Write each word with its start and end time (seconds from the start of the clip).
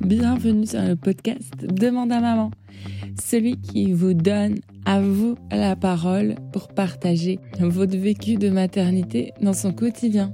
Bienvenue 0.00 0.66
sur 0.66 0.82
le 0.82 0.94
podcast 0.94 1.52
Demande 1.60 2.12
à 2.12 2.20
maman, 2.20 2.50
celui 3.20 3.60
qui 3.60 3.92
vous 3.92 4.14
donne 4.14 4.60
à 4.84 5.00
vous 5.00 5.36
la 5.50 5.74
parole 5.74 6.36
pour 6.52 6.68
partager 6.68 7.40
votre 7.58 7.96
vécu 7.96 8.36
de 8.36 8.48
maternité 8.48 9.32
dans 9.40 9.54
son 9.54 9.72
quotidien. 9.72 10.32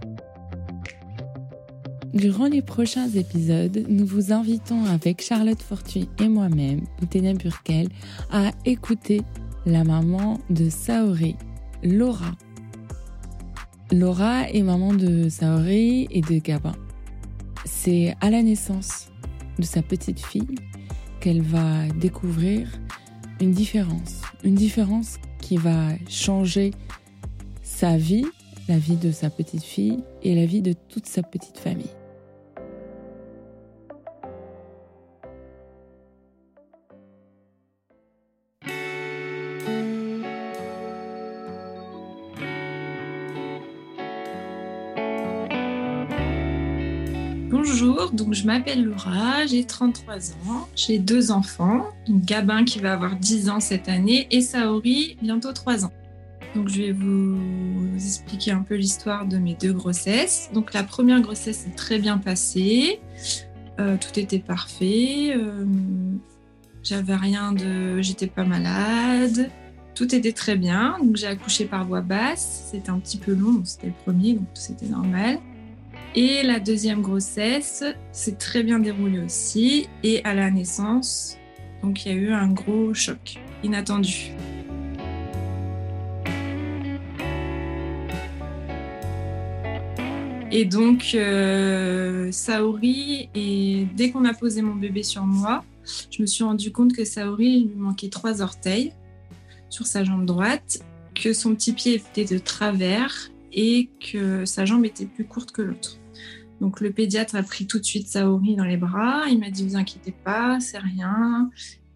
Durant 2.13 2.47
les 2.47 2.63
prochains 2.63 3.09
épisodes, 3.09 3.87
nous 3.89 4.07
vous 4.07 4.33
invitons 4.33 4.85
avec 4.85 5.23
Charlotte 5.23 5.63
Fortuny 5.63 6.09
et 6.21 6.29
moi-même, 6.29 6.83
Boutena 7.01 7.33
Burkel, 7.33 7.89
à 8.31 8.51
écouter 8.65 9.23
la 9.65 9.85
maman 9.85 10.39
de 10.51 10.69
Saori, 10.69 11.37
Laura. 11.83 12.33
Laura 13.93 14.51
est 14.51 14.63
maman 14.63 14.93
de 14.95 15.29
Saori 15.29 16.09
et 16.11 16.21
de 16.21 16.39
Gabin. 16.39 16.75
C'est 17.65 18.17
à 18.21 18.31
la 18.31 18.43
naissance 18.43 19.13
de 19.59 19.63
sa 19.63 19.81
petite 19.81 20.19
fille 20.19 20.57
qu'elle 21.21 21.41
va 21.41 21.87
découvrir 22.01 22.69
une 23.41 23.53
différence. 23.53 24.23
Une 24.43 24.57
différence 24.57 25.19
qui 25.41 25.57
va 25.57 25.91
changer 26.09 26.73
sa 27.63 27.97
vie, 27.97 28.27
la 28.69 28.77
vie 28.77 28.97
de 28.97 29.13
sa 29.13 29.31
petite 29.31 29.63
fille 29.63 30.03
et 30.25 30.35
la 30.35 30.47
vie 30.47 30.63
de 30.63 30.75
toute 30.89 31.07
sa 31.07 31.23
petite 31.23 31.59
famille. 31.59 31.87
Bonjour, 47.57 48.11
donc 48.11 48.35
je 48.35 48.45
m'appelle 48.45 48.85
Laura, 48.85 49.47
j'ai 49.47 49.65
33 49.65 50.33
ans, 50.47 50.69
j'ai 50.77 50.99
deux 50.99 51.31
enfants, 51.31 51.87
Gabin 52.07 52.65
qui 52.65 52.81
va 52.81 52.93
avoir 52.93 53.17
10 53.17 53.49
ans 53.49 53.61
cette 53.61 53.89
année 53.89 54.27
et 54.31 54.43
Saori 54.43 55.17
bientôt 55.23 55.53
3 55.55 55.87
ans. 55.87 55.93
Donc 56.55 56.69
je 56.69 56.83
vais 56.83 56.93
vous 56.93 57.95
expliquer 57.95 58.51
un 58.51 58.61
peu 58.61 58.75
l'histoire 58.75 59.25
de 59.25 59.39
mes 59.39 59.55
deux 59.55 59.73
grossesses. 59.73 60.51
Donc 60.53 60.75
la 60.75 60.83
première 60.83 61.23
grossesse 61.23 61.61
s'est 61.61 61.75
très 61.75 61.99
bien 61.99 62.19
passée, 62.19 63.01
euh, 63.81 63.97
tout 63.97 64.21
était 64.21 64.39
parfait, 64.39 65.35
euh, 65.35 65.65
j'avais 66.83 67.17
rien 67.17 67.53
de, 67.53 68.03
j'étais 68.03 68.27
pas 68.27 68.45
malade, 68.45 69.51
tout 69.95 70.15
était 70.15 70.33
très 70.33 70.57
bien. 70.57 70.99
Donc 71.03 71.17
j'ai 71.17 71.27
accouché 71.27 71.65
par 71.65 71.87
voie 71.87 72.03
basse, 72.03 72.69
c'était 72.71 72.91
un 72.91 72.99
petit 72.99 73.17
peu 73.17 73.33
long, 73.33 73.63
c'était 73.65 73.87
le 73.87 73.95
premier, 74.05 74.35
donc 74.35 74.47
c'était 74.53 74.89
normal. 74.89 75.39
Et 76.19 76.43
la 76.43 76.61
deuxième 76.61 77.03
grossesse 77.03 77.85
s'est 78.11 78.37
très 78.37 78.63
bien 78.63 78.79
déroulée 78.79 79.19
aussi. 79.19 79.87
Et 80.03 80.25
à 80.25 80.33
la 80.33 80.51
naissance, 80.51 81.37
il 81.85 82.07
y 82.07 82.09
a 82.09 82.15
eu 82.15 82.33
un 82.33 82.49
gros 82.49 82.95
choc 82.95 83.39
inattendu. 83.63 84.33
Et 90.51 90.65
donc, 90.65 91.11
euh, 91.15 92.33
Saori, 92.33 93.29
et 93.35 93.87
dès 93.95 94.11
qu'on 94.11 94.25
a 94.25 94.33
posé 94.33 94.63
mon 94.63 94.75
bébé 94.75 95.03
sur 95.03 95.25
moi, 95.27 95.65
je 96.11 96.23
me 96.23 96.27
suis 96.27 96.45
rendu 96.45 96.73
compte 96.73 96.95
que 96.95 97.05
Saori, 97.05 97.65
lui 97.65 97.75
manquait 97.77 98.09
trois 98.09 98.41
orteils 98.41 98.95
sur 99.69 99.87
sa 99.87 100.03
jambe 100.03 100.25
droite, 100.25 100.81
que 101.15 101.35
son 101.35 101.55
petit 101.55 101.75
pied 101.75 101.97
était 101.97 102.25
de 102.25 102.39
travers 102.39 103.31
et 103.53 103.91
que 104.01 104.47
sa 104.47 104.65
jambe 104.65 104.87
était 104.87 105.05
plus 105.05 105.27
courte 105.27 105.53
que 105.53 105.61
l'autre. 105.61 105.99
Donc 106.61 106.81
le 106.81 106.91
pédiatre 106.91 107.37
a 107.37 107.43
pris 107.43 107.67
tout 107.67 107.79
de 107.79 107.85
suite 107.85 108.09
Saori 108.09 108.57
dans 108.57 108.65
les 108.65 108.77
bras. 108.77 109.25
Il 109.29 109.39
m'a 109.39 109.51
dit 109.51 109.67
vous 109.67 109.77
inquiétez 109.77 110.15
pas, 110.25 110.59
c'est 110.61 110.79
rien. 110.79 111.51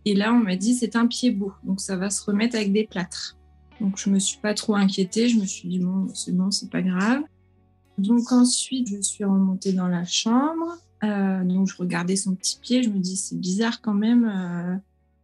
Et 0.04 0.14
là 0.14 0.32
on 0.32 0.38
m'a 0.38 0.56
dit 0.56 0.74
c'est 0.74 0.96
un 0.96 1.06
pied 1.06 1.30
beau, 1.30 1.52
donc 1.64 1.80
ça 1.80 1.96
va 1.96 2.10
se 2.10 2.22
remettre 2.24 2.56
avec 2.56 2.72
des 2.72 2.84
plâtres. 2.84 3.36
Donc 3.80 3.98
je 3.98 4.10
me 4.10 4.18
suis 4.18 4.38
pas 4.38 4.54
trop 4.54 4.76
inquiétée. 4.76 5.28
Je 5.28 5.38
me 5.38 5.46
suis 5.46 5.68
dit 5.68 5.78
bon 5.78 6.08
c'est 6.14 6.32
bon 6.32 6.50
c'est 6.50 6.70
pas 6.70 6.82
grave. 6.82 7.22
Donc 7.98 8.32
ensuite 8.32 8.88
je 8.88 9.00
suis 9.00 9.24
remontée 9.24 9.72
dans 9.72 9.88
la 9.88 10.04
chambre. 10.04 10.76
Euh, 11.02 11.42
donc 11.44 11.68
je 11.68 11.76
regardais 11.76 12.16
son 12.16 12.34
petit 12.34 12.58
pied. 12.60 12.82
Je 12.82 12.90
me 12.90 12.98
dis 12.98 13.16
c'est 13.16 13.38
bizarre 13.38 13.80
quand 13.80 13.94
même. 13.94 14.24
Euh, 14.24 14.76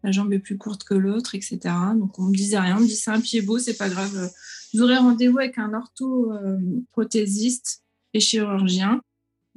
la 0.02 0.12
jambe 0.12 0.32
est 0.32 0.38
plus 0.38 0.56
courte 0.56 0.84
que 0.84 0.94
l'autre, 0.94 1.34
etc. 1.34 1.58
Donc 1.96 2.18
on 2.18 2.24
me 2.24 2.34
disait 2.34 2.58
rien. 2.58 2.78
On 2.78 2.80
me 2.80 2.86
dit 2.86 2.96
c'est 2.96 3.10
un 3.10 3.20
pied 3.20 3.42
beau, 3.42 3.58
c'est 3.58 3.76
pas 3.76 3.88
grave. 3.88 4.30
Vous 4.72 4.82
aurez 4.82 4.96
rendez-vous 4.96 5.38
avec 5.38 5.58
un 5.58 5.74
orthoprothésiste 5.74 7.82
et 8.14 8.20
chirurgien. 8.20 9.02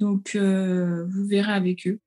Donc, 0.00 0.32
euh, 0.34 1.06
vous 1.06 1.26
verrez 1.26 1.52
avec 1.52 1.86
eux. 1.86 2.00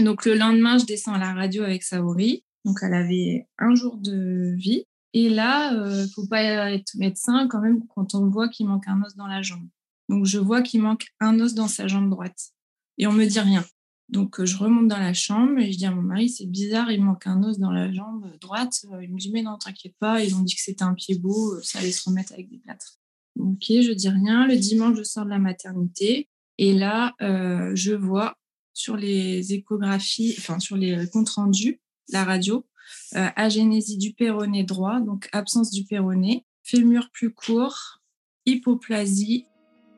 Donc, 0.00 0.26
le 0.26 0.34
lendemain, 0.34 0.78
je 0.78 0.84
descends 0.84 1.14
à 1.14 1.18
la 1.18 1.32
radio 1.32 1.62
avec 1.62 1.82
Saori. 1.84 2.44
Donc, 2.64 2.78
elle 2.82 2.94
avait 2.94 3.46
un 3.58 3.74
jour 3.74 3.96
de 3.96 4.54
vie. 4.56 4.84
Et 5.14 5.30
là, 5.30 5.72
euh, 5.74 6.06
faut 6.14 6.26
pas 6.26 6.72
être 6.72 6.96
médecin 6.96 7.46
quand 7.48 7.60
même 7.60 7.86
quand 7.94 8.14
on 8.14 8.28
voit 8.28 8.48
qu'il 8.48 8.66
manque 8.66 8.88
un 8.88 9.00
os 9.02 9.14
dans 9.14 9.28
la 9.28 9.40
jambe. 9.40 9.66
Donc, 10.08 10.26
je 10.26 10.38
vois 10.38 10.60
qu'il 10.60 10.82
manque 10.82 11.06
un 11.20 11.38
os 11.40 11.54
dans 11.54 11.68
sa 11.68 11.86
jambe 11.86 12.10
droite. 12.10 12.50
Et 12.98 13.06
on 13.06 13.12
me 13.12 13.24
dit 13.24 13.40
rien. 13.40 13.64
Donc, 14.08 14.44
je 14.44 14.56
remonte 14.56 14.88
dans 14.88 14.98
la 14.98 15.14
chambre 15.14 15.58
et 15.58 15.72
je 15.72 15.78
dis 15.78 15.86
à 15.86 15.90
mon 15.90 16.02
mari, 16.02 16.28
c'est 16.28 16.46
bizarre, 16.46 16.90
il 16.90 17.02
manque 17.02 17.26
un 17.26 17.42
os 17.44 17.58
dans 17.58 17.70
la 17.70 17.92
jambe 17.92 18.30
droite. 18.40 18.84
Il 19.00 19.12
me 19.12 19.18
dit, 19.18 19.30
mais 19.32 19.42
non, 19.42 19.56
t'inquiète 19.56 19.96
pas, 19.98 20.22
ils 20.22 20.34
ont 20.34 20.42
dit 20.42 20.54
que 20.54 20.60
c'était 20.60 20.84
un 20.84 20.94
pied 20.94 21.18
beau, 21.18 21.60
ça 21.62 21.78
allait 21.78 21.92
se 21.92 22.08
remettre 22.08 22.32
avec 22.32 22.48
des 22.48 22.58
plâtres. 22.58 22.98
Ok, 23.38 23.64
je 23.68 23.92
dis 23.92 24.08
rien. 24.08 24.46
Le 24.46 24.56
dimanche, 24.56 24.96
je 24.98 25.02
sors 25.02 25.24
de 25.24 25.30
la 25.30 25.38
maternité. 25.38 26.28
Et 26.58 26.72
là, 26.72 27.14
euh, 27.22 27.72
je 27.74 27.92
vois 27.92 28.36
sur 28.72 28.96
les 28.96 29.52
échographies, 29.52 30.34
enfin 30.38 30.58
sur 30.58 30.76
les 30.76 31.08
comptes 31.10 31.30
rendus, 31.30 31.80
la 32.10 32.24
radio, 32.24 32.66
euh, 33.14 33.28
agénésie 33.36 33.98
du 33.98 34.12
péroné 34.12 34.64
droit, 34.64 35.00
donc 35.00 35.28
absence 35.32 35.70
du 35.70 35.84
péroné, 35.84 36.44
fémur 36.62 37.10
plus 37.12 37.32
court, 37.32 38.00
hypoplasie, 38.44 39.46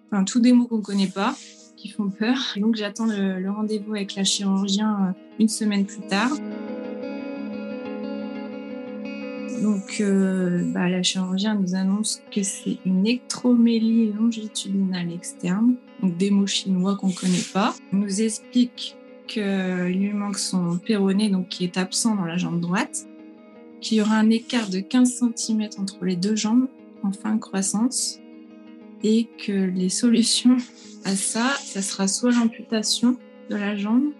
enfin 0.06 0.24
tous 0.24 0.40
des 0.40 0.52
mots 0.52 0.66
qu'on 0.66 0.78
ne 0.78 0.82
connaît 0.82 1.08
pas, 1.08 1.36
qui 1.76 1.88
font 1.88 2.10
peur. 2.10 2.54
donc 2.56 2.76
j'attends 2.76 3.06
le 3.06 3.48
rendez-vous 3.50 3.94
avec 3.94 4.14
la 4.14 4.24
chirurgien 4.24 5.08
euh, 5.08 5.12
une 5.38 5.48
semaine 5.48 5.86
plus 5.86 6.06
tard. 6.08 6.32
Donc, 9.62 10.00
euh, 10.00 10.62
bah, 10.72 10.88
la 10.88 11.02
chirurgienne 11.02 11.60
nous 11.60 11.74
annonce 11.74 12.22
que 12.30 12.42
c'est 12.42 12.78
une 12.84 13.06
ectromélie 13.06 14.12
longitudinale 14.12 15.12
externe, 15.12 15.74
donc 16.02 16.16
des 16.16 16.30
mots 16.30 16.46
chinois 16.46 16.96
qu'on 16.96 17.08
ne 17.08 17.14
connaît 17.14 17.52
pas. 17.52 17.74
On 17.92 17.96
nous 17.96 18.20
explique 18.22 18.96
qu'il 19.26 19.42
lui 19.42 20.12
manque 20.12 20.38
son 20.38 20.78
péroné, 20.78 21.28
donc 21.28 21.48
qui 21.48 21.64
est 21.64 21.76
absent 21.76 22.14
dans 22.14 22.24
la 22.24 22.36
jambe 22.36 22.60
droite, 22.60 23.06
qu'il 23.80 23.98
y 23.98 24.00
aura 24.00 24.16
un 24.16 24.30
écart 24.30 24.68
de 24.70 24.80
15 24.80 25.24
cm 25.36 25.68
entre 25.78 26.04
les 26.04 26.16
deux 26.16 26.36
jambes 26.36 26.68
en 27.02 27.12
fin 27.12 27.34
de 27.34 27.40
croissance, 27.40 28.20
et 29.02 29.28
que 29.44 29.52
les 29.52 29.88
solutions 29.88 30.56
à 31.04 31.14
ça, 31.16 31.50
ça 31.64 31.82
sera 31.82 32.08
soit 32.08 32.32
l'amputation 32.32 33.16
de 33.50 33.56
la 33.56 33.76
jambe, 33.76 34.12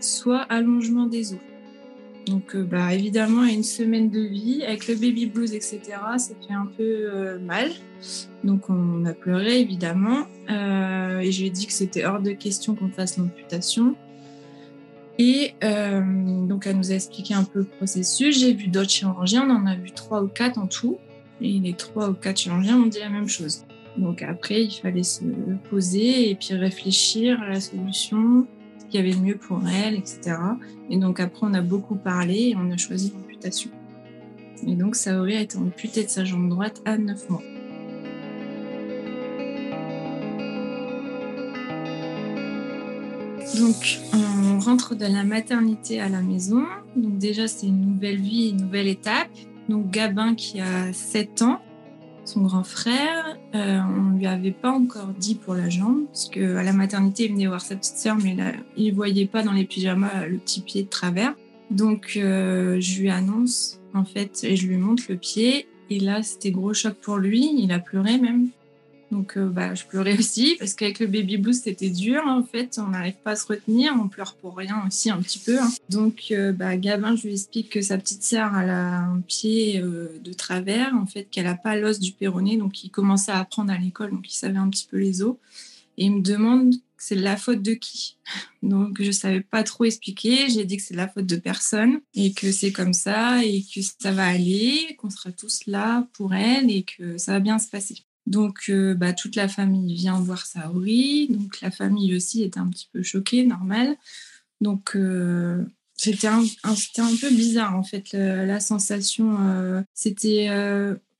soit 0.00 0.42
allongement 0.42 1.06
des 1.06 1.34
os. 1.34 1.40
Donc, 2.26 2.54
euh, 2.54 2.62
bah, 2.62 2.94
évidemment, 2.94 3.42
à 3.42 3.50
une 3.50 3.62
semaine 3.62 4.08
de 4.10 4.20
vie, 4.20 4.62
avec 4.66 4.88
le 4.88 4.94
baby 4.94 5.26
blues, 5.26 5.52
etc., 5.52 5.80
ça 6.16 6.34
fait 6.46 6.54
un 6.54 6.66
peu 6.66 6.82
euh, 6.82 7.38
mal. 7.38 7.70
Donc, 8.44 8.70
on 8.70 9.04
a 9.04 9.12
pleuré, 9.12 9.60
évidemment. 9.60 10.26
Euh, 10.50 11.18
et 11.18 11.32
je 11.32 11.40
lui 11.40 11.48
ai 11.48 11.50
dit 11.50 11.66
que 11.66 11.72
c'était 11.72 12.04
hors 12.04 12.20
de 12.20 12.32
question 12.32 12.74
qu'on 12.74 12.88
fasse 12.88 13.18
l'amputation. 13.18 13.94
Et 15.18 15.54
donc, 15.62 16.66
elle 16.66 16.76
nous 16.76 16.90
a 16.90 16.96
expliqué 16.96 17.34
un 17.34 17.44
peu 17.44 17.60
le 17.60 17.64
processus. 17.66 18.36
J'ai 18.36 18.52
vu 18.52 18.66
d'autres 18.66 18.90
chirurgiens, 18.90 19.48
on 19.48 19.54
en 19.54 19.66
a 19.66 19.76
vu 19.76 19.92
trois 19.92 20.24
ou 20.24 20.26
quatre 20.26 20.58
en 20.58 20.66
tout. 20.66 20.98
Et 21.40 21.52
les 21.60 21.74
trois 21.74 22.10
ou 22.10 22.14
quatre 22.14 22.38
chirurgiens 22.40 22.78
m'ont 22.78 22.88
dit 22.88 22.98
la 22.98 23.10
même 23.10 23.28
chose. 23.28 23.64
Donc, 23.96 24.22
après, 24.22 24.64
il 24.64 24.72
fallait 24.72 25.04
se 25.04 25.22
poser 25.70 26.30
et 26.30 26.34
puis 26.34 26.54
réfléchir 26.54 27.40
à 27.42 27.50
la 27.50 27.60
solution 27.60 28.48
y 29.00 29.02
avait 29.02 29.12
le 29.12 29.20
mieux 29.20 29.36
pour 29.36 29.60
elle, 29.68 29.94
etc. 29.94 30.36
Et 30.90 30.98
donc 30.98 31.20
après, 31.20 31.46
on 31.46 31.54
a 31.54 31.62
beaucoup 31.62 31.96
parlé 31.96 32.50
et 32.50 32.56
on 32.56 32.70
a 32.70 32.76
choisi 32.76 33.12
l'amputation. 33.14 33.70
Et 34.66 34.76
donc, 34.76 34.96
Saori 34.96 35.36
a 35.36 35.40
été 35.40 35.58
amputée 35.58 36.04
de 36.04 36.08
sa 36.08 36.24
jambe 36.24 36.48
droite 36.48 36.80
à 36.84 36.96
9 36.96 37.30
mois. 37.30 37.42
Donc, 43.58 43.98
on 44.12 44.58
rentre 44.58 44.94
de 44.94 45.04
la 45.04 45.22
maternité 45.22 46.00
à 46.00 46.08
la 46.08 46.22
maison. 46.22 46.64
Donc 46.96 47.18
déjà, 47.18 47.46
c'est 47.46 47.66
une 47.66 47.92
nouvelle 47.92 48.20
vie, 48.20 48.50
une 48.50 48.62
nouvelle 48.62 48.88
étape. 48.88 49.28
Donc, 49.68 49.90
Gabin 49.90 50.34
qui 50.34 50.60
a 50.60 50.92
7 50.92 51.42
ans, 51.42 51.60
son 52.24 52.42
grand 52.42 52.64
frère. 52.64 53.36
Euh, 53.54 53.78
on 53.80 54.12
ne 54.12 54.18
lui 54.18 54.26
avait 54.26 54.50
pas 54.50 54.70
encore 54.70 55.08
dit 55.18 55.34
pour 55.34 55.54
la 55.54 55.68
jambe, 55.68 56.06
parce 56.06 56.28
qu'à 56.28 56.62
la 56.62 56.72
maternité, 56.72 57.24
il 57.24 57.32
venait 57.32 57.46
voir 57.46 57.60
sa 57.60 57.76
petite 57.76 57.96
sœur, 57.96 58.16
mais 58.22 58.36
il 58.76 58.90
ne 58.90 58.94
voyait 58.94 59.26
pas 59.26 59.42
dans 59.42 59.52
les 59.52 59.64
pyjamas 59.64 60.26
le 60.26 60.38
petit 60.38 60.60
pied 60.60 60.82
de 60.82 60.88
travers. 60.88 61.34
Donc, 61.70 62.14
euh, 62.16 62.80
je 62.80 63.00
lui 63.00 63.10
annonce, 63.10 63.80
en 63.94 64.04
fait, 64.04 64.44
et 64.44 64.56
je 64.56 64.66
lui 64.66 64.76
montre 64.76 65.04
le 65.08 65.16
pied. 65.16 65.66
Et 65.90 66.00
là, 66.00 66.22
c'était 66.22 66.50
gros 66.50 66.74
choc 66.74 66.94
pour 66.94 67.16
lui. 67.16 67.50
Il 67.58 67.72
a 67.72 67.78
pleuré 67.78 68.18
même. 68.18 68.48
Donc, 69.14 69.36
euh, 69.36 69.48
bah, 69.48 69.76
je 69.76 69.84
pleurais 69.84 70.18
aussi 70.18 70.56
parce 70.58 70.74
qu'avec 70.74 70.98
le 70.98 71.06
baby 71.06 71.36
blues, 71.36 71.60
c'était 71.62 71.88
dur. 71.88 72.20
En 72.26 72.42
fait, 72.42 72.80
on 72.84 72.88
n'arrive 72.88 73.14
pas 73.22 73.30
à 73.30 73.36
se 73.36 73.46
retenir. 73.46 73.94
On 73.96 74.08
pleure 74.08 74.34
pour 74.34 74.56
rien 74.56 74.82
aussi 74.84 75.08
un 75.08 75.22
petit 75.22 75.38
peu. 75.38 75.60
Hein. 75.60 75.70
Donc, 75.88 76.26
euh, 76.32 76.50
bah, 76.50 76.76
Gabin, 76.76 77.14
je 77.14 77.28
lui 77.28 77.34
explique 77.34 77.70
que 77.70 77.80
sa 77.80 77.96
petite 77.96 78.24
sœur 78.24 78.52
a 78.52 78.62
un 78.62 79.20
pied 79.20 79.80
euh, 79.80 80.18
de 80.20 80.32
travers, 80.32 80.94
en 80.96 81.06
fait, 81.06 81.28
qu'elle 81.30 81.44
n'a 81.44 81.54
pas 81.54 81.76
l'os 81.76 82.00
du 82.00 82.10
péroné. 82.10 82.56
Donc, 82.56 82.82
il 82.82 82.90
commençait 82.90 83.30
à 83.30 83.38
apprendre 83.38 83.72
à 83.72 83.78
l'école, 83.78 84.10
donc 84.10 84.28
il 84.28 84.36
savait 84.36 84.58
un 84.58 84.68
petit 84.68 84.88
peu 84.90 84.98
les 84.98 85.22
os. 85.22 85.36
Et 85.96 86.06
il 86.06 86.16
me 86.16 86.20
demande 86.20 86.74
c'est 86.96 87.14
la 87.14 87.36
faute 87.36 87.62
de 87.62 87.74
qui? 87.74 88.16
Donc 88.62 89.00
je 89.00 89.10
savais 89.12 89.42
pas 89.42 89.62
trop 89.62 89.84
expliquer. 89.84 90.48
J'ai 90.48 90.64
dit 90.64 90.78
que 90.78 90.82
c'est 90.82 90.96
la 90.96 91.06
faute 91.06 91.26
de 91.26 91.36
personne 91.36 92.00
et 92.14 92.32
que 92.32 92.50
c'est 92.50 92.72
comme 92.72 92.94
ça 92.94 93.44
et 93.44 93.62
que 93.62 93.80
ça 93.82 94.10
va 94.10 94.26
aller, 94.26 94.96
qu'on 94.98 95.10
sera 95.10 95.30
tous 95.30 95.66
là 95.66 96.08
pour 96.14 96.34
elle 96.34 96.70
et 96.70 96.82
que 96.82 97.18
ça 97.18 97.32
va 97.32 97.40
bien 97.40 97.58
se 97.58 97.68
passer. 97.68 98.04
Donc 98.26 98.64
euh, 98.68 98.94
bah, 98.94 99.12
toute 99.12 99.36
la 99.36 99.48
famille 99.48 99.94
vient 99.94 100.18
voir 100.18 100.46
Saori. 100.46 101.28
Donc 101.28 101.60
la 101.60 101.70
famille 101.70 102.14
aussi 102.14 102.42
était 102.42 102.60
un 102.60 102.68
petit 102.68 102.88
peu 102.92 103.02
choquée, 103.02 103.44
normal. 103.44 103.96
Donc 104.60 104.96
euh, 104.96 105.62
c'était 105.94 106.28
un, 106.28 106.42
un, 106.64 107.16
peu 107.20 107.30
bizarre 107.30 107.76
en 107.76 107.82
fait 107.82 108.12
la 108.12 108.60
sensation. 108.60 109.36
Euh, 109.40 109.82
c'était 109.92 110.48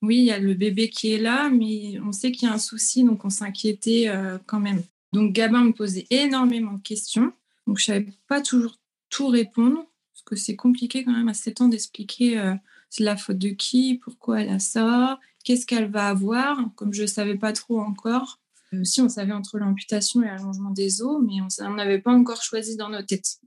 oui, 0.03 0.19
il 0.19 0.25
y 0.25 0.33
a 0.33 0.39
le 0.39 0.53
bébé 0.53 0.91
qui 0.91 1.13
est 1.13 1.19
là, 1.19 1.49
mais 1.49 1.99
on 2.05 2.13
sait 2.13 2.31
qu'il 2.31 2.47
y 2.47 2.51
a 2.51 2.55
un 2.55 2.59
souci, 2.59 3.05
donc 3.05 3.25
on 3.25 3.31
s'inquiétait 3.31 4.13
quand 4.47 4.61
même. 4.61 4.83
Donc 5.15 5.33
Gabin 5.33 5.65
me 5.65 5.73
posait 5.73 6.07
énormément 6.11 6.75
de 6.75 6.83
questions. 6.83 7.33
Donc 7.67 7.79
je 7.79 7.85
savais 7.87 8.07
pas 8.29 8.43
toujours 8.43 8.79
tout 9.09 9.29
répondre, 9.29 9.87
parce 10.13 10.23
que 10.27 10.37
c'est 10.37 10.57
compliqué 10.57 11.05
quand 11.05 11.13
même 11.13 11.29
à 11.29 11.35
7 11.35 11.63
ans 11.63 11.69
d'expliquer 11.69 12.55
c'est 12.91 13.03
la 13.03 13.17
faute 13.17 13.39
de 13.39 13.49
qui, 13.49 13.95
pourquoi 13.95 14.43
elle 14.43 14.51
a 14.51 14.59
ça, 14.59 15.19
qu'est-ce 15.45 15.67
qu'elle 15.67 15.91
va 15.91 16.09
avoir, 16.09 16.59
comme 16.75 16.93
je 16.93 17.03
ne 17.03 17.07
savais 17.07 17.37
pas 17.37 17.53
trop 17.53 17.81
encore. 17.81 18.41
Euh, 18.73 18.83
si 18.83 19.01
on 19.01 19.09
savait 19.09 19.33
entre 19.33 19.59
l'amputation 19.59 20.23
et 20.23 20.27
l'allongement 20.27 20.71
des 20.71 21.03
os, 21.03 21.23
mais 21.25 21.41
on 21.61 21.75
n'avait 21.75 22.01
pas 22.01 22.13
encore 22.13 22.43
choisi 22.43 22.77
dans 22.77 22.89
nos 22.89 23.03
têtes. 23.03 23.39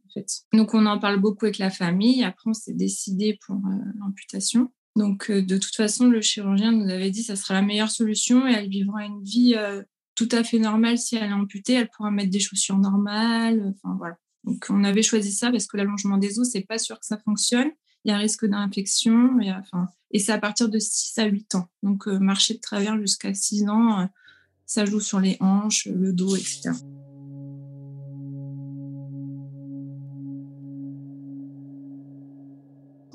Donc 0.54 0.74
on 0.74 0.86
en 0.86 0.98
parle 0.98 1.20
beaucoup 1.20 1.46
avec 1.46 1.58
la 1.58 1.70
famille. 1.70 2.24
Après, 2.24 2.50
on 2.50 2.54
s'est 2.54 2.74
décidé 2.74 3.38
pour 3.46 3.58
euh, 3.58 3.76
l'amputation. 4.00 4.72
Donc 4.96 5.30
de 5.30 5.58
toute 5.58 5.76
façon, 5.76 6.08
le 6.08 6.22
chirurgien 6.22 6.72
nous 6.72 6.90
avait 6.90 7.12
dit 7.12 7.22
que 7.22 7.28
ça 7.28 7.36
sera 7.36 7.54
la 7.54 7.62
meilleure 7.62 7.92
solution 7.92 8.48
et 8.48 8.54
elle 8.54 8.70
vivra 8.70 9.06
une 9.06 9.24
vie 9.24 9.56
tout 10.16 10.28
à 10.32 10.44
fait 10.44 10.58
normal 10.58 10.98
si 10.98 11.16
elle 11.16 11.30
est 11.30 11.34
amputée, 11.34 11.74
elle 11.74 11.90
pourra 11.90 12.10
mettre 12.10 12.32
des 12.32 12.40
chaussures 12.40 12.80
normales. 12.80 13.76
Enfin 13.76 13.96
voilà. 13.96 14.18
Donc 14.44 14.66
on 14.70 14.84
avait 14.84 15.04
choisi 15.04 15.32
ça 15.32 15.52
parce 15.52 15.68
que 15.68 15.78
l'allongement 15.78 16.18
des 16.18 16.40
os, 16.40 16.50
c'est 16.52 16.62
pas 16.62 16.80
sûr 16.80 17.00
que 17.00 17.06
ça 17.06 17.20
fonctionne. 17.20 17.70
Il 18.08 18.12
y 18.12 18.14
a 18.14 18.18
risque 18.18 18.46
d'infection. 18.46 19.42
Et, 19.42 19.52
enfin, 19.52 19.90
et 20.12 20.20
c'est 20.20 20.32
à 20.32 20.38
partir 20.38 20.70
de 20.70 20.80
6 20.80 21.20
à 21.20 21.26
8 21.26 21.56
ans. 21.56 21.68
Donc 21.84 22.08
euh, 22.08 22.18
marcher 22.20 22.54
de 22.54 22.60
travers 22.60 22.98
jusqu'à 22.98 23.34
6 23.34 23.68
ans, 23.68 24.00
euh, 24.00 24.06
ça 24.66 24.86
joue 24.86 25.02
sur 25.02 25.20
les 25.20 25.36
hanches, 25.42 25.88
le 25.88 26.14
dos, 26.14 26.38
etc. 26.38 26.72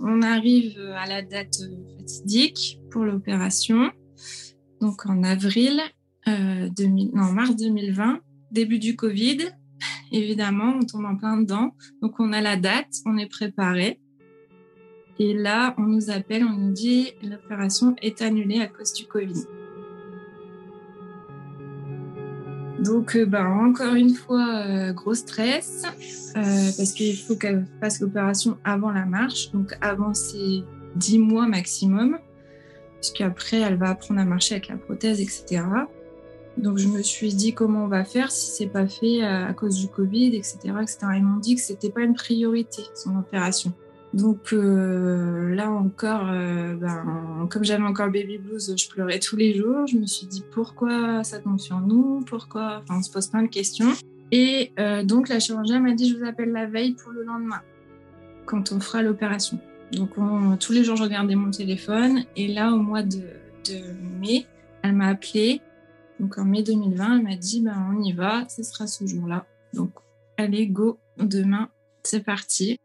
On 0.05 0.21
arrive 0.21 0.79
à 0.97 1.07
la 1.07 1.23
date 1.23 1.57
fatidique 1.99 2.79
pour 2.91 3.05
l'opération, 3.05 3.91
donc 4.83 5.07
en 5.07 5.23
avril, 5.23 5.81
euh, 6.29 6.69
mars 7.13 7.57
2020, 7.57 8.21
début 8.51 8.79
du 8.79 8.95
Covid. 8.95 9.39
Évidemment, 10.11 10.77
on 10.79 10.85
tombe 10.85 11.07
en 11.07 11.17
plein 11.17 11.39
dedans. 11.39 11.75
Donc, 12.03 12.21
on 12.21 12.35
a 12.35 12.43
la 12.43 12.57
date, 12.57 12.93
on 13.07 13.17
est 13.17 13.29
préparé. 13.29 14.02
Et 15.23 15.35
là, 15.35 15.73
on 15.79 15.83
nous 15.83 16.11
appelle, 16.11 16.43
on 16.43 16.57
nous 16.59 16.73
dit 16.73 17.13
l'opération 17.23 17.95
est 18.03 18.23
annulée 18.23 18.61
à 18.61 18.67
cause 18.67 18.93
du 18.93 19.05
Covid. 19.07 19.45
Donc, 22.81 23.15
euh, 23.15 23.25
ben, 23.25 23.47
encore 23.47 23.95
une 23.95 24.15
fois, 24.15 24.65
euh, 24.67 24.93
gros 24.93 25.15
stress, 25.15 25.85
parce 26.35 26.91
qu'il 26.91 27.17
faut 27.17 27.37
qu'elle 27.37 27.69
fasse 27.81 28.01
l'opération 28.01 28.59
avant 28.65 28.91
la 28.91 29.05
marche, 29.05 29.53
donc 29.53 29.79
avant 29.81 30.13
ces 30.13 30.65
10 30.97 31.21
mois 31.21 31.47
maximum, 31.47 32.19
puisqu'après, 32.97 33.61
elle 33.61 33.77
va 33.77 33.91
apprendre 33.91 34.21
à 34.21 34.25
marcher 34.25 34.57
avec 34.57 34.67
la 34.67 34.77
prothèse, 34.77 35.21
etc. 35.21 35.63
Donc 36.57 36.79
je 36.79 36.89
me 36.89 37.01
suis 37.01 37.33
dit 37.33 37.55
comment 37.55 37.85
on 37.85 37.89
va 37.89 38.05
faire 38.05 38.33
si 38.33 38.51
c'est 38.51 38.67
pas 38.67 38.89
fait 38.89 39.23
euh, 39.23 39.47
à 39.47 39.53
cause 39.55 39.79
du 39.79 39.87
Covid, 39.87 40.35
etc. 40.35 40.59
etc. 40.83 40.99
Ils 41.15 41.23
m'ont 41.23 41.39
dit 41.39 41.55
que 41.55 41.61
c'était 41.61 41.91
pas 41.91 42.01
une 42.01 42.15
priorité 42.15 42.83
son 42.93 43.17
opération. 43.17 43.73
Donc 44.15 44.53
euh, 44.53 45.55
là 45.55 45.71
encore, 45.71 46.29
euh, 46.31 46.75
ben, 46.75 47.49
comme 47.51 47.65
j'avais 47.65 47.83
encore 47.83 48.09
baby 48.09 48.39
blues, 48.39 48.75
je 48.77 48.89
pleurais 48.89 49.19
tous 49.19 49.37
les 49.37 49.55
jours. 49.55 49.87
Je 49.87 49.97
me 49.97 50.07
suis 50.07 50.27
dit 50.27 50.45
pourquoi 50.53 51.25
ça 51.25 51.39
tombe 51.39 51.59
sur 51.59 51.81
nous, 51.81 52.21
pourquoi, 52.27 52.83
enfin 52.83 52.99
on 52.99 53.03
se 53.03 53.11
pose 53.11 53.29
plein 53.29 53.43
de 53.43 53.49
questions. 53.49 53.93
Et 54.31 54.73
donc 55.05 55.29
la 55.29 55.41
chirurgienne 55.41 55.83
m'a 55.83 55.93
dit 55.93 56.09
je 56.09 56.17
vous 56.17 56.25
appelle 56.25 56.53
la 56.53 56.67
veille 56.67 56.95
pour 56.95 57.13
le 57.13 57.23
lendemain, 57.23 57.61
quand 58.47 58.73
on 58.73 58.81
fera 58.81 59.03
l'opération. 59.03 59.59
Donc 59.93 60.11
tous 60.59 60.73
les 60.73 60.85
jours 60.85 60.97
je 60.97 61.03
regardais 61.03 61.35
mon 61.35 61.51
téléphone 61.51 62.25
et 62.35 62.49
là 62.49 62.73
au 62.73 62.79
mois 62.79 63.03
de, 63.03 63.19
de 63.19 63.79
mai, 64.21 64.47
elle 64.83 64.95
m'a 64.95 65.09
appelé 65.09 65.61
donc 66.23 66.39
en 66.39 66.45
mai 66.45 66.63
2020, 66.63 67.17
elle 67.17 67.23
m'a 67.25 67.37
dit 67.37 67.61
ben, 67.61 67.93
on 67.93 68.01
y 68.01 68.13
va, 68.13 68.49
ce 68.49 68.63
sera 68.63 68.87
ce 68.87 69.05
jour-là. 69.07 69.45
Donc 69.75 69.91
allez, 70.37 70.69
go, 70.69 70.99
demain, 71.19 71.69
c'est 72.05 72.25
parti. 72.25 72.79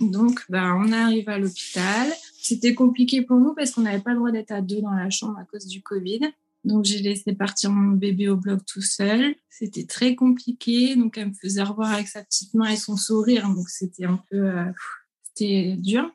Donc 0.00 0.44
ben, 0.48 0.74
on 0.76 0.92
arrive 0.92 1.28
à 1.28 1.38
l'hôpital. 1.38 2.08
C'était 2.40 2.74
compliqué 2.74 3.22
pour 3.22 3.38
nous 3.38 3.54
parce 3.54 3.72
qu'on 3.72 3.82
n'avait 3.82 4.02
pas 4.02 4.10
le 4.10 4.16
droit 4.16 4.30
d'être 4.30 4.50
à 4.50 4.62
deux 4.62 4.80
dans 4.80 4.94
la 4.94 5.10
chambre 5.10 5.38
à 5.38 5.44
cause 5.44 5.66
du 5.66 5.82
Covid. 5.82 6.20
Donc 6.64 6.84
j'ai 6.84 7.00
laissé 7.00 7.34
partir 7.34 7.70
mon 7.70 7.92
bébé 7.92 8.28
au 8.28 8.36
bloc 8.36 8.64
tout 8.66 8.82
seul. 8.82 9.34
C'était 9.48 9.84
très 9.84 10.14
compliqué. 10.14 10.96
Donc 10.96 11.18
elle 11.18 11.28
me 11.28 11.34
faisait 11.34 11.62
revoir 11.62 11.92
avec 11.92 12.08
sa 12.08 12.22
petite 12.24 12.54
main 12.54 12.70
et 12.70 12.76
son 12.76 12.96
sourire. 12.96 13.48
Donc 13.48 13.68
c'était 13.68 14.06
un 14.06 14.22
peu, 14.30 14.50
euh, 14.50 14.64
c'était 15.22 15.76
dur. 15.76 16.10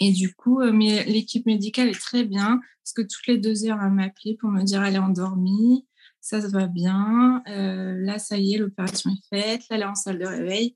Et 0.00 0.12
du 0.12 0.34
coup, 0.34 0.60
euh, 0.60 0.72
mais 0.72 1.04
l'équipe 1.04 1.46
médicale 1.46 1.88
est 1.88 2.00
très 2.00 2.24
bien 2.24 2.60
parce 2.82 2.92
que 2.94 3.02
toutes 3.02 3.26
les 3.26 3.38
deux 3.38 3.66
heures, 3.66 3.78
elle 3.82 3.92
m'appelait 3.92 4.34
pour 4.34 4.50
me 4.50 4.62
dire 4.62 4.82
elle 4.82 4.94
est 4.94 4.98
endormie, 4.98 5.86
ça, 6.20 6.40
se 6.40 6.48
va 6.48 6.66
bien, 6.66 7.42
euh, 7.48 7.96
là, 7.98 8.18
ça 8.18 8.36
y 8.38 8.54
est, 8.54 8.58
l'opération 8.58 9.10
est 9.10 9.36
faite, 9.36 9.60
là, 9.68 9.76
elle 9.76 9.82
est 9.82 9.86
en 9.86 9.94
salle 9.94 10.18
de 10.18 10.26
réveil. 10.26 10.74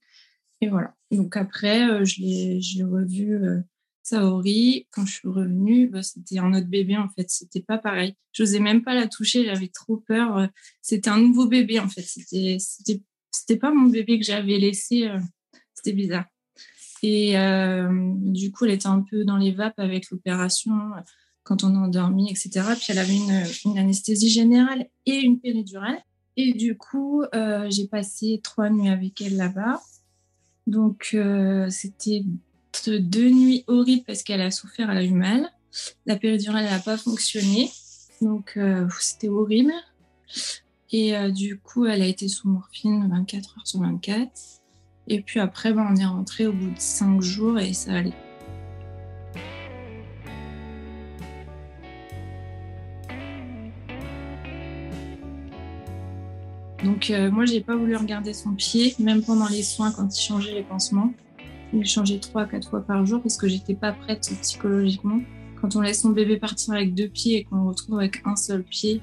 Et 0.64 0.68
voilà. 0.68 0.94
Donc 1.10 1.36
après, 1.36 1.88
euh, 1.88 2.04
je 2.04 2.20
l'ai 2.20 2.84
revu 2.84 3.38
Saori. 4.02 4.86
Quand 4.90 5.04
je 5.04 5.12
suis 5.12 5.28
revenue, 5.28 5.88
bah, 5.88 6.02
c'était 6.02 6.38
un 6.38 6.52
autre 6.54 6.68
bébé 6.68 6.96
en 6.96 7.08
fait. 7.08 7.28
C'était 7.28 7.62
pas 7.62 7.78
pareil. 7.78 8.14
Je 8.32 8.42
n'osais 8.42 8.60
même 8.60 8.82
pas 8.82 8.94
la 8.94 9.08
toucher, 9.08 9.44
j'avais 9.44 9.68
trop 9.68 9.98
peur. 9.98 10.48
C'était 10.80 11.10
un 11.10 11.18
nouveau 11.18 11.46
bébé 11.46 11.80
en 11.80 11.88
fait. 11.88 12.02
C'était 12.02 12.56
c'était 13.30 13.56
pas 13.56 13.72
mon 13.72 13.88
bébé 13.88 14.18
que 14.18 14.24
j'avais 14.24 14.58
laissé. 14.58 15.08
C'était 15.74 15.92
bizarre. 15.92 16.24
Et 17.06 17.38
euh, 17.38 18.12
du 18.16 18.50
coup, 18.50 18.64
elle 18.64 18.70
était 18.70 18.86
un 18.86 19.02
peu 19.02 19.24
dans 19.26 19.36
les 19.36 19.52
vapes 19.52 19.78
avec 19.78 20.10
l'opération 20.10 20.72
quand 21.42 21.62
on 21.62 21.74
a 21.74 21.78
endormi, 21.78 22.30
etc. 22.30 22.66
Puis 22.76 22.86
elle 22.88 22.98
avait 22.98 23.14
une, 23.14 23.78
anesthésie 23.78 24.30
générale 24.30 24.86
et 25.04 25.20
une 25.20 25.38
péridurale. 25.38 26.02
Et 26.38 26.54
du 26.54 26.78
coup, 26.78 27.22
euh, 27.34 27.68
j'ai 27.70 27.86
passé 27.88 28.40
trois 28.42 28.70
nuits 28.70 28.88
avec 28.88 29.20
elle 29.20 29.36
là-bas. 29.36 29.82
Donc, 30.66 31.10
euh, 31.14 31.68
c'était 31.70 32.24
deux 32.86 33.30
nuits 33.30 33.64
horribles 33.66 34.04
parce 34.06 34.22
qu'elle 34.22 34.40
a 34.40 34.50
souffert, 34.50 34.90
elle 34.90 34.98
a 34.98 35.04
eu 35.04 35.12
mal. 35.12 35.48
La 36.06 36.16
péridurale 36.16 36.64
n'a 36.64 36.78
pas 36.78 36.96
fonctionné. 36.96 37.70
Donc, 38.20 38.58
c'était 39.00 39.28
horrible. 39.28 39.72
Et 40.92 41.14
du 41.32 41.58
coup, 41.58 41.84
elle 41.84 42.00
a 42.00 42.06
été 42.06 42.28
sous 42.28 42.48
morphine 42.48 43.08
24 43.10 43.58
heures 43.58 43.66
sur 43.66 43.80
24. 43.80 44.30
Et 45.08 45.20
puis 45.20 45.40
après, 45.40 45.72
ben, 45.72 45.86
on 45.90 45.96
est 45.96 46.06
rentré 46.06 46.46
au 46.46 46.52
bout 46.52 46.70
de 46.70 46.78
cinq 46.78 47.20
jours 47.20 47.58
et 47.58 47.72
ça 47.74 47.94
allait. 47.94 48.23
Donc 56.84 57.10
euh, 57.10 57.30
moi, 57.30 57.46
j'ai 57.46 57.60
pas 57.60 57.76
voulu 57.76 57.96
regarder 57.96 58.32
son 58.32 58.52
pied, 58.52 58.94
même 58.98 59.22
pendant 59.22 59.48
les 59.48 59.62
soins 59.62 59.90
quand 59.90 60.16
il 60.16 60.20
changeait 60.20 60.54
les 60.54 60.62
pansements. 60.62 61.12
Il 61.72 61.86
changeait 61.86 62.18
trois, 62.18 62.44
quatre 62.44 62.70
fois 62.70 62.82
par 62.82 63.04
jour 63.04 63.20
parce 63.20 63.36
que 63.36 63.48
j'étais 63.48 63.74
pas 63.74 63.92
prête 63.92 64.30
psychologiquement. 64.42 65.20
Quand 65.60 65.76
on 65.76 65.80
laisse 65.80 66.02
son 66.02 66.10
bébé 66.10 66.36
partir 66.36 66.74
avec 66.74 66.94
deux 66.94 67.08
pieds 67.08 67.38
et 67.38 67.44
qu'on 67.44 67.56
le 67.56 67.68
retrouve 67.68 67.98
avec 67.98 68.22
un 68.24 68.36
seul 68.36 68.62
pied, 68.62 69.00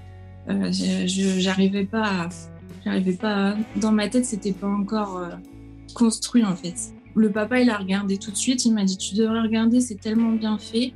euh, 0.48 0.72
j'arrivais 0.72 1.86
pas, 1.86 2.30
j'arrivais 2.86 3.14
pas. 3.14 3.56
Dans 3.76 3.92
ma 3.92 4.08
tête, 4.08 4.26
c'était 4.26 4.54
pas 4.54 4.68
encore. 4.68 5.18
Euh, 5.18 5.30
construit 5.94 6.44
en 6.44 6.56
fait. 6.56 6.94
Le 7.16 7.32
papa, 7.32 7.60
il 7.60 7.70
a 7.70 7.78
regardé 7.78 8.18
tout 8.18 8.32
de 8.32 8.38
suite, 8.38 8.66
il 8.66 8.74
m'a 8.74 8.84
dit 8.86 8.98
tu 8.98 9.16
devrais 9.16 9.42
regarder, 9.42 9.82
c'est 9.82 10.00
tellement 10.00 10.32
bien 10.32 10.58
fait. 10.58 10.94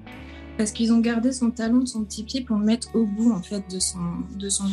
Parce 0.57 0.71
qu'ils 0.71 0.93
ont 0.93 0.99
gardé 0.99 1.33
son 1.33 1.51
talon 1.51 1.79
de 1.79 1.85
son 1.85 2.05
petit 2.05 2.23
pied 2.23 2.41
pour 2.41 2.57
le 2.57 2.63
mettre 2.63 2.95
au 2.95 3.05
bout 3.05 3.33
en 3.33 3.41
fait 3.41 3.69
de 3.69 3.79
son, 3.79 3.99
de 4.39 4.47
son 4.47 4.63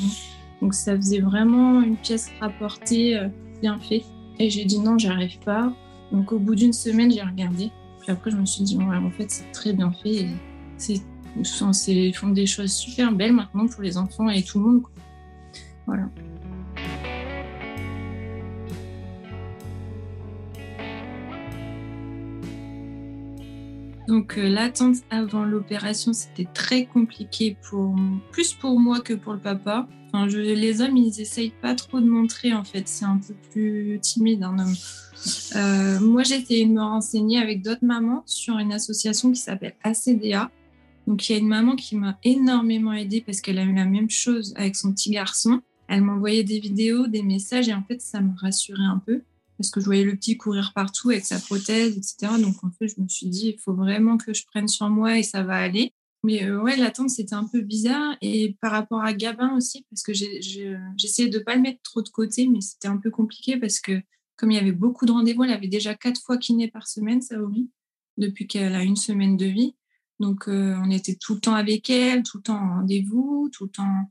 Donc 0.62 0.75
ça 0.75 0.95
faisait 0.97 1.19
vraiment 1.19 1.83
une 1.83 1.97
pièce 1.97 2.31
rapportée, 2.40 3.19
euh, 3.19 3.28
bien 3.61 3.81
fait. 3.81 4.04
Et 4.38 4.49
j'ai 4.49 4.64
dit 4.64 4.78
non, 4.78 4.97
j'arrive 4.97 5.38
pas. 5.40 5.75
Donc 6.12 6.31
au 6.31 6.38
bout 6.38 6.54
d'une 6.54 6.73
semaine, 6.73 7.11
j'ai 7.11 7.21
regardé. 7.21 7.73
Puis 8.00 8.12
après, 8.12 8.31
je 8.31 8.37
me 8.37 8.47
suis 8.47 8.62
dit 8.62 8.78
en 8.81 9.11
fait, 9.11 9.28
c'est 9.28 9.50
très 9.50 9.73
bien 9.73 9.90
fait. 9.90 10.28
C'est 10.76 11.00
Ils 11.88 12.14
font 12.14 12.28
des 12.28 12.47
choses 12.47 12.73
super 12.73 13.11
belles 13.11 13.33
maintenant 13.33 13.66
pour 13.66 13.83
les 13.83 13.99
enfants 13.99 14.28
et 14.28 14.45
tout 14.45 14.61
le 14.61 14.64
monde. 14.66 14.83
Voilà. 15.87 16.09
Donc 24.12 24.37
euh, 24.37 24.47
l'attente 24.47 24.97
avant 25.09 25.42
l'opération, 25.47 26.12
c'était 26.12 26.47
très 26.52 26.85
compliqué 26.85 27.57
pour 27.62 27.97
plus 28.31 28.52
pour 28.52 28.78
moi 28.78 29.00
que 29.00 29.14
pour 29.14 29.33
le 29.33 29.38
papa. 29.38 29.88
Enfin, 30.09 30.28
je, 30.28 30.37
les 30.37 30.83
hommes, 30.83 30.99
ils 30.99 31.19
essayent 31.19 31.54
pas 31.62 31.75
trop 31.75 31.99
de 31.99 32.04
montrer 32.04 32.52
en 32.52 32.62
fait. 32.62 32.87
C'est 32.88 33.07
un 33.07 33.19
peu 33.26 33.33
plus 33.50 33.99
timide 34.02 34.42
un 34.42 34.59
homme. 34.59 34.75
Euh, 35.57 35.99
moi, 36.00 36.21
essayé 36.25 36.66
de 36.66 36.73
me 36.73 36.83
renseigner 36.83 37.38
avec 37.38 37.62
d'autres 37.62 37.87
mamans 37.87 38.23
sur 38.26 38.59
une 38.59 38.75
association 38.75 39.33
qui 39.33 39.40
s'appelle 39.40 39.76
ACDA. 39.83 40.50
Donc 41.07 41.26
il 41.26 41.33
y 41.33 41.35
a 41.37 41.38
une 41.38 41.49
maman 41.49 41.75
qui 41.75 41.97
m'a 41.97 42.19
énormément 42.23 42.92
aidée 42.92 43.23
parce 43.23 43.40
qu'elle 43.40 43.59
a 43.59 43.62
eu 43.62 43.75
la 43.75 43.87
même 43.87 44.11
chose 44.11 44.52
avec 44.59 44.76
son 44.76 44.92
petit 44.92 45.11
garçon. 45.11 45.62
Elle 45.88 46.02
m'envoyait 46.02 46.45
des 46.45 46.61
vidéos, 46.61 47.07
des 47.07 47.23
messages 47.23 47.71
et 47.71 47.75
en 47.75 47.83
fait 47.83 48.02
ça 48.02 48.21
me 48.21 48.38
rassurait 48.38 48.85
un 48.85 48.99
peu 48.99 49.23
parce 49.59 49.71
que 49.71 49.80
je 49.80 49.85
voyais 49.87 50.04
le 50.04 50.16
petit 50.16 50.37
courir 50.37 50.73
partout 50.75 51.11
avec 51.11 51.25
sa 51.25 51.38
prothèse, 51.38 51.97
etc. 51.97 52.40
Donc 52.40 52.62
en 52.64 52.71
fait, 52.71 52.88
je 52.88 53.00
me 53.00 53.09
suis 53.09 53.28
dit, 53.28 53.54
il 53.54 53.59
faut 53.59 53.75
vraiment 53.75 54.16
que 54.16 54.32
je 54.32 54.44
prenne 54.47 54.68
sur 54.68 54.88
moi 54.88 55.18
et 55.18 55.23
ça 55.23 55.42
va 55.42 55.56
aller. 55.56 55.92
Mais 56.25 56.44
euh, 56.44 56.61
ouais, 56.61 56.76
l'attente, 56.76 57.11
c'était 57.11 57.35
un 57.35 57.47
peu 57.47 57.61
bizarre. 57.61 58.16
Et 58.21 58.56
par 58.61 58.73
rapport 58.73 59.02
à 59.02 59.12
Gabin 59.12 59.56
aussi, 59.56 59.85
parce 59.90 60.02
que 60.02 60.12
j'essayais 60.12 61.28
de 61.28 61.38
ne 61.38 61.42
pas 61.42 61.56
le 61.56 61.62
mettre 61.62 61.82
trop 61.82 62.02
de 62.02 62.09
côté, 62.09 62.49
mais 62.49 62.61
c'était 62.61 62.88
un 62.88 62.97
peu 62.97 63.11
compliqué 63.11 63.56
parce 63.56 63.80
que 63.80 64.00
comme 64.37 64.50
il 64.50 64.54
y 64.54 64.61
avait 64.61 64.73
beaucoup 64.73 65.06
de 65.06 65.12
rendez-vous, 65.12 65.44
elle 65.44 65.52
avait 65.52 65.68
déjà 65.68 65.94
quatre 65.94 66.21
fois 66.21 66.38
kiné 66.38 66.68
par 66.68 66.87
semaine, 66.88 67.23
Saori, 67.23 67.71
depuis 68.16 68.47
qu'elle 68.47 68.75
a 68.75 68.82
une 68.82 68.97
semaine 68.97 69.37
de 69.37 69.47
vie. 69.47 69.75
Donc 70.21 70.49
euh, 70.49 70.76
on 70.85 70.90
était 70.90 71.16
tout 71.16 71.35
le 71.35 71.40
temps 71.40 71.54
avec 71.54 71.90
elle, 71.90 72.23
tout 72.23 72.38
le 72.38 72.42
temps 72.42 72.59
en 72.59 72.75
rendez-vous, 72.76 73.50
tout 73.52 73.64
le 73.64 73.71
temps... 73.71 74.11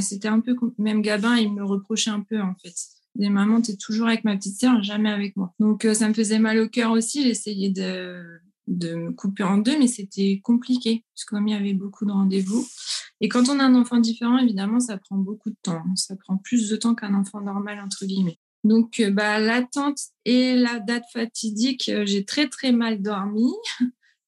C'était 0.00 0.28
un 0.28 0.40
peu... 0.40 0.56
Même 0.78 1.02
Gabin, 1.02 1.36
il 1.36 1.52
me 1.52 1.64
reprochait 1.64 2.10
un 2.10 2.22
peu 2.22 2.40
en 2.40 2.54
fait 2.54 2.74
des 3.14 3.28
mamans, 3.28 3.60
tu 3.60 3.72
es 3.72 3.76
toujours 3.76 4.08
avec 4.08 4.24
ma 4.24 4.36
petite 4.36 4.58
sœur, 4.58 4.82
jamais 4.82 5.10
avec 5.10 5.36
moi. 5.36 5.54
Donc 5.60 5.84
euh, 5.84 5.94
ça 5.94 6.08
me 6.08 6.14
faisait 6.14 6.38
mal 6.38 6.58
au 6.58 6.68
cœur 6.68 6.92
aussi. 6.92 7.22
J'essayais 7.22 7.70
de, 7.70 8.22
de 8.66 8.94
me 8.94 9.12
couper 9.12 9.42
en 9.42 9.58
deux, 9.58 9.78
mais 9.78 9.88
c'était 9.88 10.40
compliqué, 10.42 11.04
parce 11.14 11.24
comme 11.24 11.48
y 11.48 11.54
avait 11.54 11.74
beaucoup 11.74 12.04
de 12.04 12.12
rendez-vous. 12.12 12.66
Et 13.20 13.28
quand 13.28 13.48
on 13.48 13.60
a 13.60 13.64
un 13.64 13.74
enfant 13.74 13.98
différent, 13.98 14.38
évidemment, 14.38 14.80
ça 14.80 14.96
prend 14.96 15.16
beaucoup 15.16 15.50
de 15.50 15.56
temps. 15.62 15.82
Ça 15.94 16.16
prend 16.16 16.36
plus 16.38 16.68
de 16.68 16.76
temps 16.76 16.94
qu'un 16.94 17.14
enfant 17.14 17.40
normal, 17.40 17.80
entre 17.80 18.04
guillemets. 18.04 18.38
Donc, 18.64 19.00
euh, 19.00 19.10
bah, 19.10 19.38
l'attente 19.38 19.98
et 20.24 20.54
la 20.54 20.78
date 20.78 21.04
fatidique, 21.12 21.88
euh, 21.88 22.06
j'ai 22.06 22.24
très, 22.24 22.48
très 22.48 22.72
mal 22.72 23.02
dormi 23.02 23.50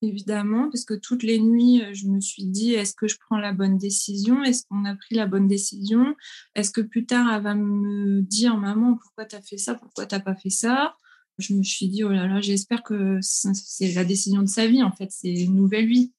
évidemment, 0.07 0.69
parce 0.69 0.85
que 0.85 0.93
toutes 0.93 1.23
les 1.23 1.39
nuits, 1.39 1.81
euh, 1.81 1.93
je 1.93 2.07
me 2.07 2.19
suis 2.19 2.45
dit, 2.45 2.73
est-ce 2.73 2.93
que 2.95 3.07
je 3.07 3.17
prends 3.17 3.37
la 3.37 3.53
bonne 3.53 3.77
décision? 3.77 4.43
Est-ce 4.43 4.63
qu'on 4.69 4.85
a 4.85 4.95
pris 4.95 5.15
la 5.15 5.27
bonne 5.27 5.47
décision? 5.47 6.15
Est-ce 6.55 6.71
que 6.71 6.81
plus 6.81 7.05
tard, 7.05 7.33
elle 7.33 7.43
va 7.43 7.55
me 7.55 8.21
dire, 8.21 8.57
maman, 8.57 8.95
pourquoi 8.95 9.25
tu 9.25 9.35
as 9.35 9.41
fait 9.41 9.57
ça? 9.57 9.75
Pourquoi 9.75 10.05
tu 10.05 10.15
n'as 10.15 10.21
pas 10.21 10.35
fait 10.35 10.49
ça? 10.49 10.95
Je 11.37 11.53
me 11.53 11.63
suis 11.63 11.89
dit, 11.89 12.03
oh 12.03 12.09
là 12.09 12.27
là, 12.27 12.41
j'espère 12.41 12.83
que 12.83 13.19
c'est 13.21 13.93
la 13.93 14.05
décision 14.05 14.41
de 14.41 14.47
sa 14.47 14.67
vie, 14.67 14.83
en 14.83 14.91
fait, 14.91 15.09
c'est 15.11 15.33
une 15.33 15.55
nouvelle 15.55 15.87
vie. 15.87 16.13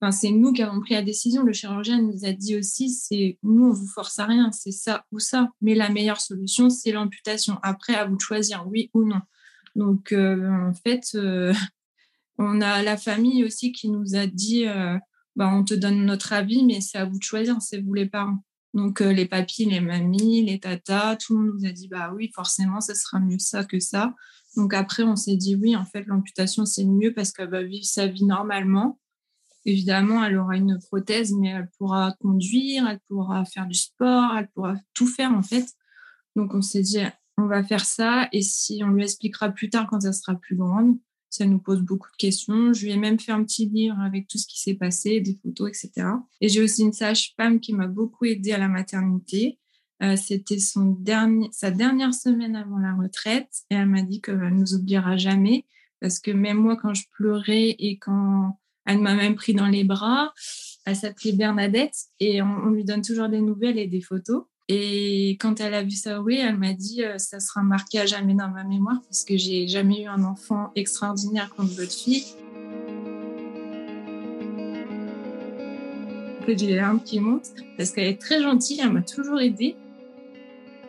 Enfin, 0.00 0.12
c'est 0.12 0.30
nous 0.30 0.52
qui 0.52 0.62
avons 0.62 0.80
pris 0.80 0.94
la 0.94 1.02
décision. 1.02 1.42
Le 1.42 1.52
chirurgien 1.52 2.00
nous 2.00 2.24
a 2.24 2.32
dit 2.32 2.56
aussi, 2.56 2.90
c'est 2.90 3.38
nous, 3.42 3.66
on 3.66 3.72
vous 3.72 3.88
force 3.88 4.18
à 4.18 4.26
rien, 4.26 4.52
c'est 4.52 4.72
ça 4.72 5.04
ou 5.10 5.18
ça. 5.18 5.50
Mais 5.60 5.74
la 5.74 5.90
meilleure 5.90 6.20
solution, 6.20 6.70
c'est 6.70 6.92
l'amputation. 6.92 7.58
Après, 7.62 7.94
à 7.94 8.06
vous 8.06 8.16
de 8.16 8.20
choisir, 8.20 8.64
oui 8.68 8.90
ou 8.94 9.04
non. 9.04 9.20
Donc, 9.74 10.12
euh, 10.12 10.48
en 10.50 10.72
fait, 10.72 11.04
euh, 11.14 11.52
on 12.38 12.60
a 12.60 12.82
la 12.82 12.96
famille 12.96 13.44
aussi 13.44 13.72
qui 13.72 13.90
nous 13.90 14.14
a 14.14 14.26
dit 14.26 14.66
euh, 14.66 14.96
bah, 15.36 15.50
on 15.52 15.64
te 15.64 15.74
donne 15.74 16.04
notre 16.04 16.32
avis, 16.32 16.64
mais 16.64 16.80
c'est 16.80 16.98
à 16.98 17.04
vous 17.04 17.18
de 17.18 17.22
choisir, 17.22 17.60
c'est 17.60 17.80
vous 17.80 17.94
les 17.94 18.06
parents. 18.06 18.44
Donc 18.74 19.00
euh, 19.00 19.12
les 19.12 19.26
papis, 19.26 19.64
les 19.64 19.80
mamies, 19.80 20.44
les 20.44 20.60
tatas, 20.60 21.16
tout 21.16 21.36
le 21.36 21.44
monde 21.44 21.54
nous 21.58 21.68
a 21.68 21.72
dit 21.72 21.88
bah 21.88 22.12
oui, 22.14 22.30
forcément, 22.34 22.80
ce 22.80 22.94
sera 22.94 23.18
mieux 23.18 23.38
ça 23.38 23.64
que 23.64 23.80
ça. 23.80 24.14
Donc 24.56 24.72
après, 24.74 25.02
on 25.02 25.16
s'est 25.16 25.36
dit 25.36 25.56
oui, 25.56 25.76
en 25.76 25.84
fait, 25.84 26.04
l'amputation, 26.06 26.64
c'est 26.64 26.84
mieux 26.84 27.12
parce 27.12 27.32
qu'elle 27.32 27.50
va 27.50 27.62
vivre 27.62 27.84
sa 27.84 28.06
vie 28.06 28.24
normalement. 28.24 28.98
Évidemment, 29.64 30.24
elle 30.24 30.38
aura 30.38 30.56
une 30.56 30.78
prothèse, 30.78 31.32
mais 31.32 31.48
elle 31.48 31.68
pourra 31.78 32.14
conduire, 32.20 32.86
elle 32.88 33.00
pourra 33.08 33.44
faire 33.44 33.66
du 33.66 33.78
sport, 33.78 34.32
elle 34.38 34.48
pourra 34.54 34.76
tout 34.94 35.06
faire 35.06 35.32
en 35.32 35.42
fait. 35.42 35.66
Donc 36.36 36.54
on 36.54 36.62
s'est 36.62 36.82
dit, 36.82 37.00
on 37.36 37.46
va 37.46 37.64
faire 37.64 37.84
ça 37.84 38.28
et 38.32 38.42
si 38.42 38.82
on 38.84 38.88
lui 38.88 39.02
expliquera 39.02 39.50
plus 39.50 39.70
tard 39.70 39.86
quand 39.90 40.04
elle 40.04 40.14
sera 40.14 40.34
plus 40.36 40.56
grande, 40.56 40.98
ça 41.30 41.46
nous 41.46 41.58
pose 41.58 41.80
beaucoup 41.80 42.10
de 42.10 42.16
questions. 42.16 42.72
Je 42.72 42.84
lui 42.84 42.92
ai 42.92 42.96
même 42.96 43.18
fait 43.18 43.32
un 43.32 43.44
petit 43.44 43.66
livre 43.66 43.98
avec 44.00 44.28
tout 44.28 44.38
ce 44.38 44.46
qui 44.46 44.60
s'est 44.60 44.74
passé, 44.74 45.20
des 45.20 45.38
photos, 45.42 45.68
etc. 45.68 46.08
Et 46.40 46.48
j'ai 46.48 46.62
aussi 46.62 46.82
une 46.82 46.92
sage-femme 46.92 47.60
qui 47.60 47.74
m'a 47.74 47.86
beaucoup 47.86 48.24
aidée 48.24 48.52
à 48.52 48.58
la 48.58 48.68
maternité. 48.68 49.58
Euh, 50.02 50.16
c'était 50.16 50.58
sa 50.58 51.70
dernière 51.70 52.14
semaine 52.14 52.54
avant 52.54 52.78
la 52.78 52.94
retraite 52.94 53.50
et 53.70 53.74
elle 53.74 53.88
m'a 53.88 54.02
dit 54.02 54.20
qu'elle 54.20 54.38
ne 54.38 54.50
nous 54.50 54.74
oubliera 54.74 55.16
jamais 55.16 55.64
parce 56.00 56.20
que 56.20 56.30
même 56.30 56.58
moi, 56.58 56.76
quand 56.76 56.94
je 56.94 57.04
pleurais 57.10 57.74
et 57.78 57.98
quand 57.98 58.58
elle 58.86 59.00
m'a 59.00 59.14
même 59.14 59.34
pris 59.34 59.54
dans 59.54 59.66
les 59.66 59.84
bras, 59.84 60.32
elle 60.86 60.96
s'appelait 60.96 61.32
Bernadette 61.32 61.96
et 62.20 62.40
on 62.40 62.70
lui 62.70 62.84
donne 62.84 63.02
toujours 63.02 63.28
des 63.28 63.40
nouvelles 63.40 63.78
et 63.78 63.86
des 63.86 64.00
photos. 64.00 64.44
Et 64.70 65.30
quand 65.40 65.60
elle 65.60 65.72
a 65.72 65.82
vu 65.82 65.92
ça, 65.92 66.20
elle 66.30 66.58
m'a 66.58 66.74
dit 66.74 67.02
euh, 67.02 67.16
ça 67.16 67.40
sera 67.40 67.62
marqué 67.62 68.00
à 68.00 68.06
jamais 68.06 68.34
dans 68.34 68.50
ma 68.50 68.64
mémoire 68.64 69.00
parce 69.02 69.24
que 69.24 69.38
j'ai 69.38 69.66
jamais 69.66 70.02
eu 70.02 70.06
un 70.06 70.22
enfant 70.24 70.72
extraordinaire 70.74 71.48
comme 71.56 71.68
votre 71.68 71.92
fille. 71.92 72.24
J'ai 76.46 76.54
les 76.66 76.76
larmes 76.76 77.02
qui 77.02 77.20
montent 77.20 77.50
parce 77.76 77.90
qu'elle 77.90 78.08
est 78.08 78.20
très 78.20 78.42
gentille, 78.42 78.80
elle 78.82 78.92
m'a 78.92 79.02
toujours 79.02 79.40
aidée. 79.40 79.76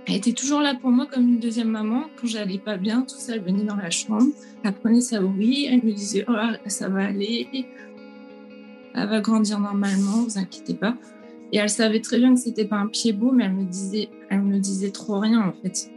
Elle 0.07 0.15
était 0.15 0.33
toujours 0.33 0.61
là 0.61 0.73
pour 0.73 0.89
moi 0.89 1.05
comme 1.05 1.23
une 1.23 1.39
deuxième 1.39 1.69
maman. 1.69 2.05
Quand 2.15 2.27
j'allais 2.27 2.57
pas 2.57 2.77
bien, 2.77 3.01
tout 3.01 3.17
ça, 3.17 3.35
elle 3.35 3.43
venait 3.43 3.63
dans 3.63 3.75
la 3.75 3.89
chambre, 3.89 4.31
elle 4.63 4.73
prenait 4.73 5.01
sa 5.01 5.17
elle 5.17 5.23
me 5.23 5.91
disait 5.91 6.25
oh, 6.27 6.33
ça 6.67 6.89
va 6.89 7.05
aller, 7.05 7.65
elle 8.93 9.07
va 9.07 9.21
grandir 9.21 9.59
normalement, 9.59 10.23
vous 10.23 10.37
inquiétez 10.37 10.73
pas. 10.73 10.95
Et 11.51 11.57
elle 11.57 11.69
savait 11.69 12.01
très 12.01 12.19
bien 12.19 12.33
que 12.33 12.39
c'était 12.39 12.65
pas 12.65 12.77
un 12.77 12.87
pied 12.87 13.11
beau, 13.11 13.31
mais 13.31 13.45
elle 13.45 13.53
me 13.53 13.65
disait, 13.65 14.09
elle 14.29 14.41
me 14.41 14.59
disait 14.59 14.91
trop 14.91 15.19
rien 15.19 15.41
en 15.41 15.53
fait. 15.53 15.89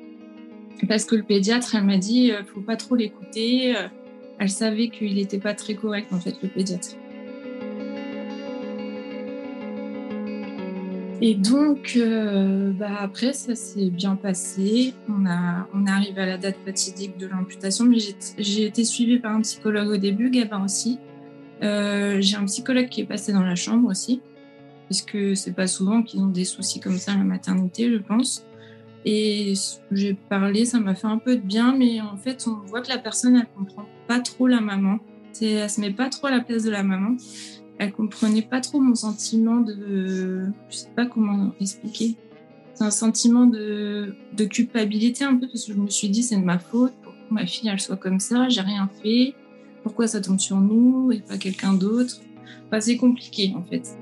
Parce 0.88 1.04
que 1.04 1.14
le 1.14 1.22
pédiatre, 1.22 1.74
elle 1.74 1.84
m'a 1.84 1.98
dit, 1.98 2.32
euh, 2.32 2.42
faut 2.44 2.60
pas 2.60 2.76
trop 2.76 2.96
l'écouter. 2.96 3.76
Euh, 3.76 3.88
elle 4.38 4.48
savait 4.48 4.88
qu'il 4.88 5.14
n'était 5.14 5.38
pas 5.38 5.54
très 5.54 5.74
correct 5.74 6.12
en 6.12 6.18
fait, 6.18 6.34
le 6.42 6.48
pédiatre. 6.48 6.96
Et 11.24 11.36
donc, 11.36 11.92
euh, 11.96 12.72
bah 12.72 12.96
après, 12.98 13.32
ça 13.32 13.54
s'est 13.54 13.90
bien 13.90 14.16
passé. 14.16 14.94
On, 15.08 15.24
a, 15.26 15.68
on 15.72 15.86
est 15.86 15.90
arrivé 15.90 16.20
à 16.20 16.26
la 16.26 16.38
date 16.38 16.56
fatidique 16.64 17.16
de 17.16 17.28
l'amputation, 17.28 17.84
mais 17.84 17.98
j'ai 18.38 18.66
été 18.66 18.82
suivie 18.82 19.20
par 19.20 19.36
un 19.36 19.42
psychologue 19.42 19.88
au 19.88 19.96
début, 19.98 20.30
Gabin 20.30 20.64
aussi. 20.64 20.98
j'ai 21.60 22.36
un 22.36 22.44
psychologue 22.46 22.88
qui 22.88 23.02
est 23.02 23.06
passé 23.06 23.32
dans 23.32 23.44
la 23.44 23.54
chambre 23.54 23.88
aussi 23.88 24.20
puisque 24.92 25.34
c'est 25.38 25.52
pas 25.54 25.66
souvent 25.66 26.02
qu'ils 26.02 26.20
ont 26.20 26.26
des 26.26 26.44
soucis 26.44 26.78
comme 26.78 26.98
ça 26.98 27.12
à 27.12 27.16
la 27.16 27.24
maternité, 27.24 27.90
je 27.90 27.96
pense. 27.96 28.44
Et 29.06 29.54
j'ai 29.90 30.12
parlé, 30.12 30.66
ça 30.66 30.80
m'a 30.80 30.94
fait 30.94 31.06
un 31.06 31.16
peu 31.16 31.36
de 31.36 31.40
bien, 31.40 31.74
mais 31.74 32.02
en 32.02 32.18
fait, 32.18 32.46
on 32.46 32.66
voit 32.66 32.82
que 32.82 32.90
la 32.90 32.98
personne, 32.98 33.36
elle 33.36 33.48
comprend 33.56 33.86
pas 34.06 34.20
trop 34.20 34.46
la 34.46 34.60
maman. 34.60 34.98
Elle 35.40 35.70
se 35.70 35.80
met 35.80 35.92
pas 35.92 36.10
trop 36.10 36.26
à 36.26 36.30
la 36.30 36.40
place 36.40 36.64
de 36.64 36.70
la 36.70 36.82
maman. 36.82 37.16
Elle 37.78 37.92
comprenait 37.92 38.42
pas 38.42 38.60
trop 38.60 38.80
mon 38.80 38.94
sentiment 38.94 39.60
de, 39.60 40.44
je 40.68 40.76
sais 40.76 40.90
pas 40.94 41.06
comment 41.06 41.54
expliquer. 41.58 42.16
C'est 42.74 42.84
un 42.84 42.90
sentiment 42.90 43.46
de, 43.46 44.14
culpabilité 44.50 45.24
un 45.24 45.36
peu 45.36 45.46
parce 45.46 45.64
que 45.64 45.72
je 45.72 45.78
me 45.78 45.88
suis 45.88 46.10
dit 46.10 46.22
c'est 46.22 46.36
de 46.36 46.44
ma 46.44 46.58
faute. 46.58 46.92
Pourquoi 47.02 47.22
ma 47.30 47.46
fille 47.46 47.70
elle 47.70 47.80
soit 47.80 47.96
comme 47.96 48.20
ça 48.20 48.50
J'ai 48.50 48.60
rien 48.60 48.90
fait. 49.02 49.34
Pourquoi 49.82 50.06
ça 50.06 50.20
tombe 50.20 50.38
sur 50.38 50.60
nous 50.60 51.10
et 51.12 51.20
pas 51.20 51.38
quelqu'un 51.38 51.72
d'autre? 51.72 52.20
Enfin, 52.66 52.80
C'est 52.80 52.98
compliqué 52.98 53.54
en 53.56 53.62
fait. 53.64 53.96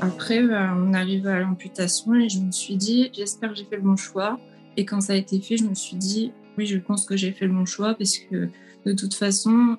Après, 0.00 0.38
euh, 0.38 0.74
on 0.74 0.92
arrive 0.92 1.26
à 1.26 1.40
l'amputation 1.40 2.14
et 2.14 2.28
je 2.28 2.40
me 2.40 2.50
suis 2.50 2.76
dit, 2.76 3.10
j'espère 3.12 3.50
que 3.50 3.56
j'ai 3.56 3.64
fait 3.64 3.76
le 3.76 3.82
bon 3.82 3.96
choix. 3.96 4.38
Et 4.76 4.84
quand 4.84 5.00
ça 5.00 5.14
a 5.14 5.16
été 5.16 5.40
fait, 5.40 5.56
je 5.56 5.64
me 5.64 5.74
suis 5.74 5.96
dit, 5.96 6.32
oui, 6.58 6.66
je 6.66 6.78
pense 6.78 7.06
que 7.06 7.16
j'ai 7.16 7.32
fait 7.32 7.46
le 7.46 7.52
bon 7.52 7.64
choix 7.64 7.94
parce 7.94 8.18
que 8.18 8.48
de 8.84 8.92
toute 8.92 9.14
façon, 9.14 9.76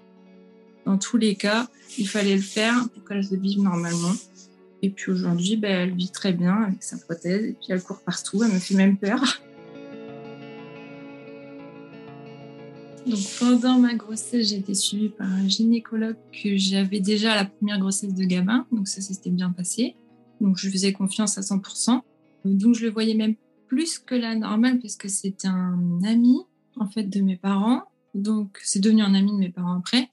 dans 0.86 0.98
tous 0.98 1.18
les 1.18 1.36
cas, 1.36 1.68
il 1.98 2.08
fallait 2.08 2.36
le 2.36 2.42
faire 2.42 2.90
pour 2.94 3.04
qu'elle 3.06 3.24
se 3.24 3.36
vive 3.36 3.62
normalement. 3.62 4.14
Et 4.82 4.90
puis 4.90 5.12
aujourd'hui, 5.12 5.58
ben, 5.58 5.72
elle 5.72 5.96
vit 5.96 6.12
très 6.12 6.34
bien 6.34 6.64
avec 6.64 6.84
sa 6.84 6.98
prothèse 6.98 7.44
et 7.46 7.54
puis 7.54 7.68
elle 7.70 7.82
court 7.82 8.02
partout, 8.02 8.44
elle 8.44 8.54
me 8.54 8.60
fait 8.60 8.76
même 8.76 8.98
peur. 8.98 9.22
Donc 13.06 13.20
pendant 13.40 13.80
ma 13.80 13.94
grossesse, 13.94 14.50
j'ai 14.50 14.58
été 14.58 14.74
suivie 14.74 15.10
par 15.10 15.32
un 15.32 15.48
gynécologue 15.48 16.18
que 16.32 16.58
j'avais 16.58 17.00
déjà 17.00 17.34
à 17.34 17.36
la 17.36 17.46
première 17.46 17.80
grossesse 17.80 18.14
de 18.14 18.26
Gabin, 18.26 18.66
donc 18.72 18.88
ça 18.88 19.00
s'était 19.00 19.30
bien 19.30 19.52
passé. 19.52 19.96
Donc, 20.42 20.58
je 20.58 20.70
faisais 20.70 20.94
confiance 20.94 21.38
à 21.38 21.42
100%. 21.42 22.02
Donc, 22.46 22.76
je 22.76 22.86
le 22.86 22.92
voyais 22.92 23.16
même 23.16 23.36
plus 23.68 24.00
que 24.00 24.16
la 24.16 24.36
normale 24.36 24.80
parce 24.80 24.96
que 24.96 25.08
c'était 25.08 25.48
un 25.48 26.02
ami, 26.04 26.38
en 26.76 26.88
fait, 26.88 27.04
de 27.04 27.22
mes 27.22 27.38
parents. 27.38 27.84
Donc, 28.14 28.60
c'est 28.64 28.80
devenu 28.80 29.02
un 29.02 29.14
ami 29.14 29.32
de 29.32 29.38
mes 29.38 29.50
parents 29.50 29.78
après, 29.78 30.10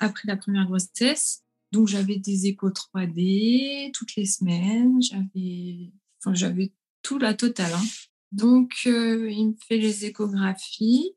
après 0.00 0.22
la 0.26 0.36
première 0.36 0.66
grossesse. 0.66 1.44
Donc, 1.72 1.88
j'avais 1.88 2.16
des 2.16 2.46
échos 2.46 2.70
3D 2.70 3.92
toutes 3.92 4.16
les 4.16 4.26
semaines. 4.26 5.00
J'avais, 5.02 5.92
enfin, 6.20 6.34
j'avais 6.34 6.72
tout 7.02 7.18
la 7.18 7.34
totale. 7.34 7.72
Hein. 7.72 7.84
Donc, 8.32 8.72
euh, 8.86 9.30
il 9.30 9.48
me 9.48 9.54
fait 9.66 9.78
les 9.78 10.04
échographies, 10.04 11.12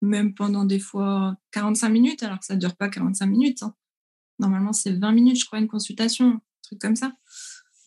même 0.00 0.34
pendant 0.34 0.64
des 0.64 0.78
fois 0.78 1.36
45 1.52 1.88
minutes, 1.88 2.22
alors 2.22 2.38
que 2.38 2.46
ça 2.46 2.54
ne 2.54 2.60
dure 2.60 2.76
pas 2.76 2.88
45 2.88 3.26
minutes. 3.26 3.62
Hein. 3.62 3.74
Normalement, 4.38 4.72
c'est 4.72 4.92
20 4.92 5.12
minutes, 5.12 5.38
je 5.40 5.44
crois, 5.44 5.58
une 5.58 5.68
consultation, 5.68 6.28
un 6.28 6.40
truc 6.62 6.80
comme 6.80 6.96
ça. 6.96 7.12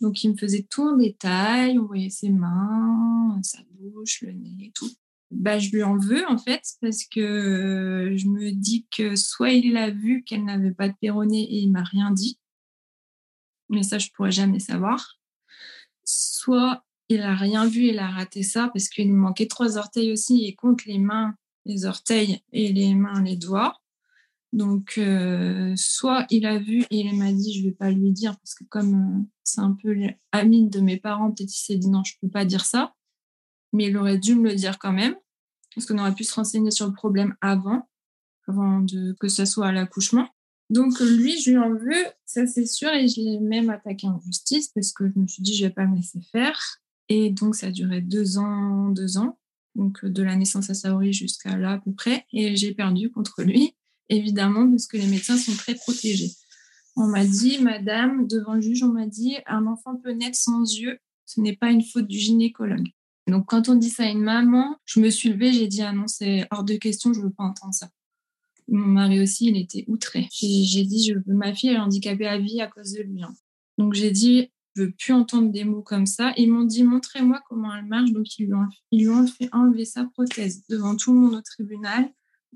Donc, 0.02 0.24
il 0.24 0.32
me 0.32 0.38
faisait 0.38 0.66
tout 0.70 0.84
en 0.84 0.98
détail, 0.98 1.80
on 1.80 1.86
voyait 1.86 2.10
ses 2.10 2.30
mains, 2.30 3.40
sa 3.44 3.60
bouche, 3.72 4.22
le 4.22 4.34
nez 4.34 4.56
et 4.60 4.72
tout. 4.72 4.90
Bah, 5.32 5.58
je 5.58 5.70
lui 5.72 5.84
en 5.84 5.98
veux, 5.98 6.26
en 6.28 6.38
fait, 6.38 6.62
parce 6.82 7.04
que 7.06 8.14
je 8.16 8.28
me 8.28 8.52
dis 8.52 8.86
que 8.96 9.16
soit 9.16 9.52
il 9.52 9.74
l'a 9.74 9.90
vu 9.90 10.24
qu'elle 10.24 10.46
n'avait 10.46 10.72
pas 10.72 10.88
de 10.88 10.96
péroné 11.00 11.42
et 11.42 11.58
il 11.60 11.72
m'a 11.72 11.84
rien 11.84 12.12
dit, 12.12 12.40
mais 13.70 13.84
ça, 13.84 13.98
je 13.98 14.10
pourrais 14.12 14.32
jamais 14.32 14.60
savoir. 14.60 15.18
Soit 16.04 16.84
il 17.10 17.22
a 17.22 17.36
rien 17.36 17.68
vu, 17.68 17.88
il 17.88 18.00
a 18.00 18.08
raté 18.08 18.44
ça 18.44 18.70
parce 18.74 18.90
qu'il 18.90 19.06
lui 19.06 19.14
manquait 19.14 19.48
trois 19.48 19.78
orteils 19.78 20.12
aussi 20.12 20.46
et 20.46 20.56
compte 20.56 20.86
les 20.86 21.00
mains, 21.00 21.36
les 21.66 21.86
orteils 21.86 22.42
et 22.52 22.72
les 22.72 22.94
mains, 22.94 23.22
les 23.22 23.36
doigts. 23.36 23.78
Donc, 24.56 24.94
euh, 24.98 25.74
soit 25.76 26.26
il 26.30 26.46
a 26.46 26.58
vu 26.58 26.84
et 26.90 27.00
il 27.02 27.18
m'a 27.18 27.34
dit, 27.34 27.54
je 27.54 27.66
vais 27.66 27.74
pas 27.74 27.92
lui 27.92 28.12
dire 28.12 28.38
parce 28.38 28.56
que 28.56 28.64
comme 28.64 28.94
euh, 28.96 29.24
c'est 29.44 29.60
un 29.60 29.74
peu 29.74 29.94
ami 30.32 30.70
de 30.70 30.80
mes 30.80 30.96
parents, 30.96 31.30
peut-être 31.30 31.54
il 31.54 31.60
s'est 31.60 31.76
dit 31.76 31.90
non, 31.90 32.06
je 32.06 32.14
peux 32.22 32.30
pas 32.30 32.46
dire 32.46 32.64
ça. 32.64 32.94
Mais 33.74 33.88
il 33.88 33.98
aurait 33.98 34.18
dû 34.18 34.36
me 34.36 34.50
le 34.50 34.56
dire 34.56 34.80
quand 34.80 34.94
même 34.94 35.14
parce 35.76 35.86
qu'on 35.86 35.98
aurait 35.98 36.16
pu 36.16 36.24
se 36.24 36.34
renseigner 36.34 36.72
sur 36.72 36.88
le 36.88 36.94
problème 36.94 37.36
avant, 37.42 37.90
avant 38.48 38.86
que 39.20 39.28
ce 39.28 39.44
soit 39.44 39.68
à 39.68 39.72
l'accouchement. 39.74 40.30
Donc 40.70 41.02
lui, 41.02 41.38
je 41.42 41.52
lui 41.52 41.58
en 41.58 41.74
veux, 41.74 42.06
ça 42.26 42.48
c'est 42.48 42.66
sûr, 42.66 42.90
et 42.94 43.10
je 43.10 43.20
l'ai 43.20 43.40
même 43.42 43.70
attaqué 43.70 44.08
en 44.08 44.22
justice 44.22 44.70
parce 44.70 44.94
que 44.94 45.10
je 45.14 45.20
me 45.20 45.28
suis 45.28 45.44
dit, 45.44 45.54
je 45.54 45.66
vais 45.66 45.74
pas 45.74 45.86
me 45.86 45.98
laisser 45.98 46.22
faire. 46.32 46.58
Et 47.10 47.30
donc, 47.30 47.56
ça 47.56 47.68
a 47.68 47.72
duré 47.72 48.00
deux 48.00 48.38
ans, 48.38 48.88
deux 48.90 49.18
ans, 49.18 49.38
donc 49.76 50.06
de 50.06 50.24
la 50.24 50.38
naissance 50.38 50.70
à 50.70 50.74
Saori 50.74 51.12
jusqu'à 51.12 51.58
là 51.58 51.74
à 51.74 51.78
peu 51.78 51.92
près. 51.92 52.26
Et 52.32 52.56
j'ai 52.56 52.74
perdu 52.74 53.12
contre 53.12 53.44
lui, 53.44 53.76
évidemment, 54.10 54.70
parce 54.70 54.88
que 54.88 54.98
les 54.98 55.08
médecins 55.08 55.38
sont 55.38 55.56
très 55.56 55.76
protégés. 55.76 56.32
On 56.96 57.08
m'a 57.08 57.26
dit, 57.26 57.60
madame, 57.60 58.28
devant 58.28 58.54
le 58.54 58.62
juge, 58.62 58.84
on 58.84 58.94
m'a 58.94 59.06
dit, 59.06 59.36
un 59.48 59.68
enfant 59.68 59.96
peut 59.98 60.12
naître 60.12 60.38
sans 60.38 60.62
yeux, 60.64 60.98
ce 61.26 61.42
n'est 61.42 61.56
pas 61.56 61.72
une 61.72 61.84
faute 61.84 62.08
du 62.08 62.18
gynécologue. 62.18 62.88
Donc, 63.28 63.48
quand 63.48 63.70
on 63.70 63.76
dit 63.76 63.90
ça 63.90 64.04
à 64.04 64.10
une 64.10 64.22
maman, 64.22 64.78
je 64.86 65.00
me 65.00 65.10
suis 65.10 65.30
levée, 65.30 65.52
j'ai 65.52 65.68
dit, 65.68 65.82
ah 65.82 65.92
non, 65.92 66.08
c'est 66.08 66.48
hors 66.52 66.64
de 66.64 66.76
question, 66.76 67.12
je 67.12 67.20
ne 67.20 67.26
veux 67.26 67.32
pas 67.32 67.44
entendre 67.44 67.74
ça. 67.74 67.90
Mon 68.68 68.86
mari 68.86 69.20
aussi, 69.20 69.48
il 69.48 69.58
était 69.58 69.84
outré. 69.88 70.28
J'ai 70.32 70.84
dit, 70.84 71.06
je 71.06 71.32
ma 71.32 71.54
fille, 71.54 71.70
elle 71.70 71.76
est 71.76 71.80
handicapée 71.80 72.28
à 72.28 72.38
vie 72.38 72.62
à 72.62 72.68
cause 72.68 72.94
de 72.94 73.02
lui. 73.02 73.24
Hein. 73.24 73.34
Donc, 73.78 73.94
j'ai 73.94 74.12
dit, 74.12 74.52
je 74.76 74.84
veux 74.84 74.92
plus 74.92 75.14
entendre 75.14 75.52
des 75.52 75.64
mots 75.64 75.82
comme 75.82 76.06
ça. 76.06 76.34
Ils 76.38 76.52
m'ont 76.52 76.64
dit, 76.64 76.84
montrez-moi 76.84 77.42
comment 77.50 77.74
elle 77.76 77.86
marche. 77.86 78.12
Donc, 78.12 78.26
lui, 78.38 78.50
ils 78.92 79.00
lui 79.02 79.10
ont 79.10 79.28
fait 79.28 79.50
enlever 79.52 79.86
sa 79.86 80.06
prothèse 80.06 80.64
devant 80.70 80.96
tout 80.96 81.14
le 81.14 81.20
monde 81.20 81.36
au 81.36 81.42
tribunal. 81.42 82.10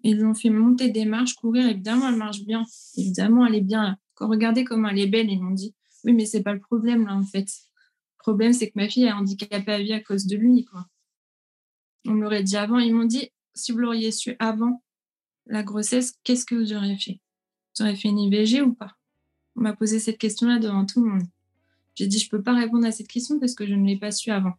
Ils 0.04 0.18
lui 0.18 0.26
ont 0.26 0.34
fait 0.34 0.50
monter 0.50 0.90
des 0.90 1.06
marches, 1.06 1.36
courir. 1.36 1.68
Évidemment, 1.68 2.10
elle 2.10 2.16
marche 2.16 2.44
bien. 2.44 2.66
Évidemment, 2.96 3.46
elle 3.46 3.56
est 3.56 3.62
bien. 3.62 3.98
Quand 4.16 4.30
regardez 4.30 4.64
comment 4.64 4.90
elle 4.90 5.00
est 5.00 5.08
belle, 5.08 5.30
ils 5.30 5.42
m'ont 5.42 5.52
dit, 5.52 5.74
oui, 6.04 6.14
mais 6.14 6.26
c'est 6.26 6.44
pas 6.44 6.54
le 6.54 6.60
problème 6.60 7.06
là, 7.06 7.16
en 7.16 7.24
fait. 7.24 7.48
Le 8.20 8.20
problème, 8.20 8.54
c'est 8.54 8.68
que 8.68 8.74
ma 8.76 8.88
fille 8.88 9.06
est 9.06 9.12
handicapée 9.12 9.72
à 9.72 9.82
vie 9.82 9.94
à 9.94 10.00
cause 10.02 10.26
de 10.26 10.36
lui. 10.36 10.66
On 12.06 12.12
me 12.12 12.22
l'aurait 12.22 12.44
dit 12.44 12.58
avant. 12.58 12.80
Ils 12.80 12.94
m'ont 12.94 13.06
dit, 13.06 13.30
si 13.54 13.72
vous 13.72 13.80
l'auriez 13.80 14.12
su 14.12 14.36
avant 14.40 14.84
la 15.46 15.64
grossesse, 15.64 16.14
qu'est-ce 16.24 16.46
que 16.46 16.56
vous 16.56 16.74
auriez 16.74 16.98
fait? 16.98 17.20
Vous 17.76 17.84
auriez 17.84 17.96
fait 17.96 18.10
une 18.10 18.20
IVG 18.20 18.62
ou 18.62 18.74
pas? 18.74 18.96
On 19.56 19.62
m'a 19.62 19.74
posé 19.74 20.00
cette 20.00 20.18
question-là 20.18 20.60
devant 20.60 20.86
tout 20.86 21.04
le 21.04 21.12
monde. 21.12 21.24
J'ai 21.96 22.08
dit, 22.08 22.20
je 22.20 22.30
peux 22.30 22.42
pas 22.42 22.54
répondre 22.54 22.86
à 22.86 22.92
cette 22.92 23.08
question 23.08 23.40
parce 23.40 23.56
que 23.56 23.66
je 23.68 23.74
ne 23.74 23.86
l'ai 23.86 23.98
pas 23.98 24.12
su 24.12 24.32
avant. 24.32 24.54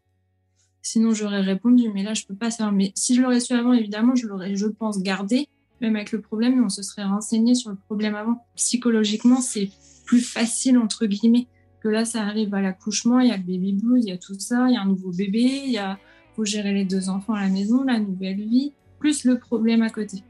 Sinon, 0.83 1.12
j'aurais 1.12 1.43
répondu, 1.43 1.90
mais 1.93 2.03
là, 2.03 2.14
je 2.14 2.25
peux 2.25 2.35
pas 2.35 2.51
savoir. 2.51 2.73
Mais 2.73 2.93
si 2.95 3.14
je 3.14 3.23
l'aurais 3.23 3.40
su 3.40 3.53
avant, 3.53 3.73
évidemment, 3.73 4.14
je 4.14 4.27
l'aurais, 4.27 4.57
je 4.57 4.66
pense, 4.66 5.03
gardé, 5.03 5.49
même 5.81 5.97
avec 5.97 6.12
le 6.12 6.21
problème, 6.21 6.62
on 6.64 6.69
se 6.69 6.83
serait 6.83 7.05
renseigné 7.05 7.55
sur 7.55 7.71
le 7.71 7.77
problème 7.77 8.14
avant. 8.14 8.45
Psychologiquement, 8.57 9.40
c'est 9.40 9.71
plus 10.07 10.21
facile, 10.21 10.79
entre 10.79 11.07
guillemets, 11.07 11.47
que 11.81 11.88
là, 11.88 12.05
ça 12.05 12.23
arrive 12.23 12.55
à 12.55 12.61
l'accouchement, 12.61 13.21
il 13.21 13.29
y 13.29 13.33
a 13.33 13.37
le 13.37 13.43
baby 13.43 13.73
blues, 13.73 14.05
il 14.05 14.11
y 14.11 14.12
a 14.12 14.19
tout 14.19 14.38
ça, 14.38 14.66
il 14.69 14.75
y 14.75 14.77
a 14.77 14.83
un 14.83 14.87
nouveau 14.87 15.12
bébé, 15.12 15.62
il 15.66 15.73
y 15.73 15.79
a, 15.79 15.99
faut 16.35 16.45
gérer 16.45 16.73
les 16.73 16.85
deux 16.85 17.09
enfants 17.09 17.35
à 17.35 17.43
la 17.43 17.49
maison, 17.49 17.85
la 17.85 17.99
nouvelle 17.99 18.40
vie, 18.40 18.73
plus 18.99 19.25
le 19.25 19.38
problème 19.38 19.83
à 19.83 19.90
côté. 19.90 20.23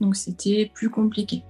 Donc, 0.00 0.16
c'était 0.16 0.70
plus 0.74 0.90
compliqué. 0.90 1.42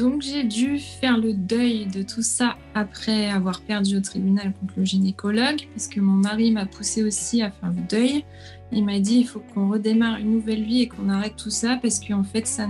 Donc 0.00 0.22
j'ai 0.22 0.44
dû 0.44 0.78
faire 0.78 1.18
le 1.18 1.34
deuil 1.34 1.84
de 1.84 2.00
tout 2.02 2.22
ça 2.22 2.56
après 2.74 3.28
avoir 3.28 3.60
perdu 3.60 3.98
au 3.98 4.00
tribunal 4.00 4.54
contre 4.58 4.72
le 4.78 4.84
gynécologue, 4.86 5.68
parce 5.74 5.88
que 5.88 6.00
mon 6.00 6.14
mari 6.14 6.52
m'a 6.52 6.64
poussé 6.64 7.02
aussi 7.02 7.42
à 7.42 7.50
faire 7.50 7.68
le 7.68 7.82
deuil. 7.86 8.24
Il 8.72 8.86
m'a 8.86 8.98
dit 8.98 9.16
il 9.16 9.26
faut 9.26 9.42
qu'on 9.52 9.68
redémarre 9.68 10.16
une 10.16 10.30
nouvelle 10.30 10.64
vie 10.64 10.80
et 10.80 10.88
qu'on 10.88 11.10
arrête 11.10 11.36
tout 11.36 11.50
ça, 11.50 11.78
parce 11.82 12.00
qu'en 12.00 12.24
fait 12.24 12.46
ça, 12.46 12.66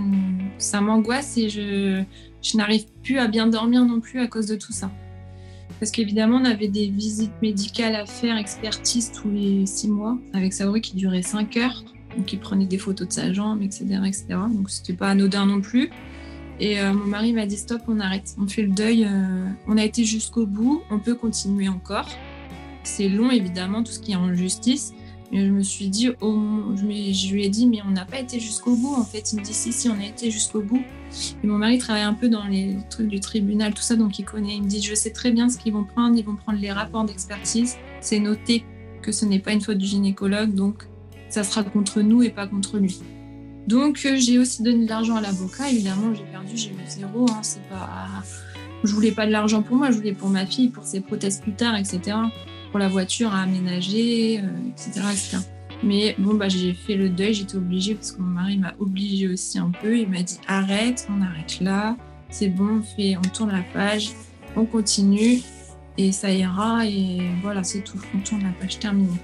m'angoisse 0.81 1.37
et 1.37 1.47
je, 1.47 2.03
je 2.41 2.57
n'arrive 2.57 2.83
plus 3.01 3.17
à 3.17 3.29
bien 3.29 3.47
dormir 3.47 3.85
non 3.85 4.01
plus 4.01 4.19
à 4.19 4.27
cause 4.27 4.47
de 4.47 4.57
tout 4.57 4.73
ça. 4.73 4.91
Parce 5.79 5.91
qu'évidemment, 5.91 6.35
on 6.35 6.45
avait 6.45 6.67
des 6.67 6.89
visites 6.89 7.41
médicales 7.41 7.95
à 7.95 8.05
faire, 8.05 8.35
expertise 8.35 9.09
tous 9.13 9.31
les 9.31 9.65
six 9.65 9.87
mois, 9.87 10.17
avec 10.33 10.51
Saori 10.51 10.81
qui 10.81 10.97
durait 10.97 11.21
cinq 11.21 11.55
heures. 11.55 11.85
Donc, 12.17 12.33
il 12.33 12.39
prenait 12.39 12.65
des 12.65 12.77
photos 12.77 13.07
de 13.07 13.13
sa 13.13 13.31
jambe, 13.31 13.61
etc. 13.63 13.85
etc. 14.05 14.25
Donc, 14.53 14.69
c'était 14.69 14.93
pas 14.93 15.07
anodin 15.07 15.45
non 15.45 15.61
plus. 15.61 15.89
Et 16.59 16.79
euh, 16.79 16.93
mon 16.93 17.05
mari 17.05 17.33
m'a 17.33 17.45
dit 17.45 17.57
stop, 17.57 17.81
on 17.87 17.99
arrête, 17.99 18.35
on 18.39 18.47
fait 18.47 18.63
le 18.63 18.69
deuil. 18.69 19.05
Euh, 19.05 19.47
on 19.67 19.77
a 19.77 19.83
été 19.83 20.03
jusqu'au 20.03 20.45
bout, 20.45 20.81
on 20.91 20.99
peut 20.99 21.15
continuer 21.15 21.67
encore. 21.67 22.07
C'est 22.83 23.09
long 23.09 23.31
évidemment, 23.31 23.83
tout 23.83 23.91
ce 23.91 23.99
qui 23.99 24.11
est 24.11 24.15
en 24.15 24.33
justice. 24.33 24.93
Mais 25.31 25.45
je 25.45 25.51
me 25.51 25.63
suis 25.63 25.87
dit, 25.87 26.09
je, 26.21 27.33
lui 27.33 27.45
ai 27.45 27.49
dit, 27.49 27.65
mais 27.65 27.79
on 27.87 27.91
n'a 27.91 28.03
pas 28.03 28.19
été 28.19 28.39
jusqu'au 28.39 28.75
bout. 28.75 28.93
En 28.93 29.05
fait, 29.05 29.31
il 29.31 29.39
me 29.39 29.45
dit, 29.45 29.53
si, 29.53 29.71
si, 29.71 29.87
on 29.87 29.97
a 29.97 30.05
été 30.05 30.29
jusqu'au 30.29 30.61
bout. 30.61 30.83
Et 31.41 31.47
mon 31.47 31.57
mari 31.57 31.77
travaille 31.77 32.03
un 32.03 32.13
peu 32.13 32.27
dans 32.27 32.43
les 32.43 32.75
trucs 32.89 33.07
du 33.07 33.21
tribunal, 33.21 33.73
tout 33.73 33.81
ça, 33.81 33.95
donc 33.95 34.19
il 34.19 34.25
connaît. 34.25 34.55
Il 34.55 34.63
me 34.63 34.67
dit, 34.67 34.81
je 34.81 34.93
sais 34.93 35.11
très 35.11 35.31
bien 35.31 35.47
ce 35.47 35.57
qu'ils 35.57 35.71
vont 35.71 35.85
prendre. 35.85 36.17
Ils 36.17 36.25
vont 36.25 36.35
prendre 36.35 36.59
les 36.59 36.71
rapports 36.71 37.05
d'expertise. 37.05 37.77
C'est 38.01 38.19
noté 38.19 38.65
que 39.01 39.13
ce 39.13 39.23
n'est 39.23 39.39
pas 39.39 39.53
une 39.53 39.61
faute 39.61 39.77
du 39.77 39.85
gynécologue, 39.85 40.53
donc 40.53 40.87
ça 41.29 41.43
sera 41.43 41.63
contre 41.63 42.01
nous 42.01 42.21
et 42.23 42.29
pas 42.29 42.45
contre 42.45 42.77
lui. 42.77 42.99
Donc 43.67 44.01
euh, 44.05 44.15
j'ai 44.17 44.39
aussi 44.39 44.63
donné 44.63 44.85
de 44.85 44.89
l'argent 44.89 45.15
à 45.15 45.21
l'avocat. 45.21 45.69
Évidemment, 45.69 46.13
j'ai 46.13 46.23
perdu, 46.23 46.57
j'ai 46.57 46.69
eu 46.69 46.75
zéro. 46.87 47.25
Hein, 47.29 47.39
c'est 47.41 47.63
pas, 47.69 48.07
je 48.83 48.93
voulais 48.93 49.11
pas 49.11 49.25
de 49.25 49.31
l'argent 49.31 49.61
pour 49.61 49.77
moi, 49.77 49.91
je 49.91 49.97
voulais 49.97 50.13
pour 50.13 50.29
ma 50.29 50.45
fille, 50.45 50.69
pour 50.69 50.83
ses 50.83 51.01
prothèses 51.01 51.39
plus 51.39 51.53
tard, 51.53 51.75
etc. 51.75 52.17
Pour 52.71 52.79
la 52.79 52.87
voiture 52.87 53.33
à 53.33 53.41
aménager, 53.41 54.35
etc., 54.35 55.01
euh, 55.33 55.37
Mais 55.83 56.15
bon, 56.17 56.35
bah, 56.35 56.49
j'ai 56.49 56.73
fait 56.73 56.95
le 56.95 57.09
deuil, 57.09 57.33
j'étais 57.33 57.55
obligée 57.55 57.95
parce 57.95 58.11
que 58.11 58.21
mon 58.21 58.29
mari 58.29 58.57
m'a 58.57 58.73
obligée 58.79 59.27
aussi 59.27 59.59
un 59.59 59.71
peu. 59.81 59.97
Il 59.97 60.09
m'a 60.09 60.23
dit 60.23 60.39
arrête, 60.47 61.07
on 61.09 61.21
arrête 61.21 61.59
là, 61.59 61.95
c'est 62.29 62.49
bon, 62.49 62.79
on, 62.79 62.81
fait, 62.81 63.17
on 63.17 63.21
tourne 63.29 63.51
la 63.51 63.63
page, 63.73 64.11
on 64.55 64.65
continue 64.65 65.41
et 65.97 66.11
ça 66.11 66.31
ira. 66.31 66.85
Et 66.85 67.19
voilà, 67.41 67.63
c'est 67.63 67.81
tout, 67.81 67.99
on 68.15 68.19
tourne 68.19 68.43
la 68.43 68.51
page 68.59 68.79
terminée. 68.79 69.19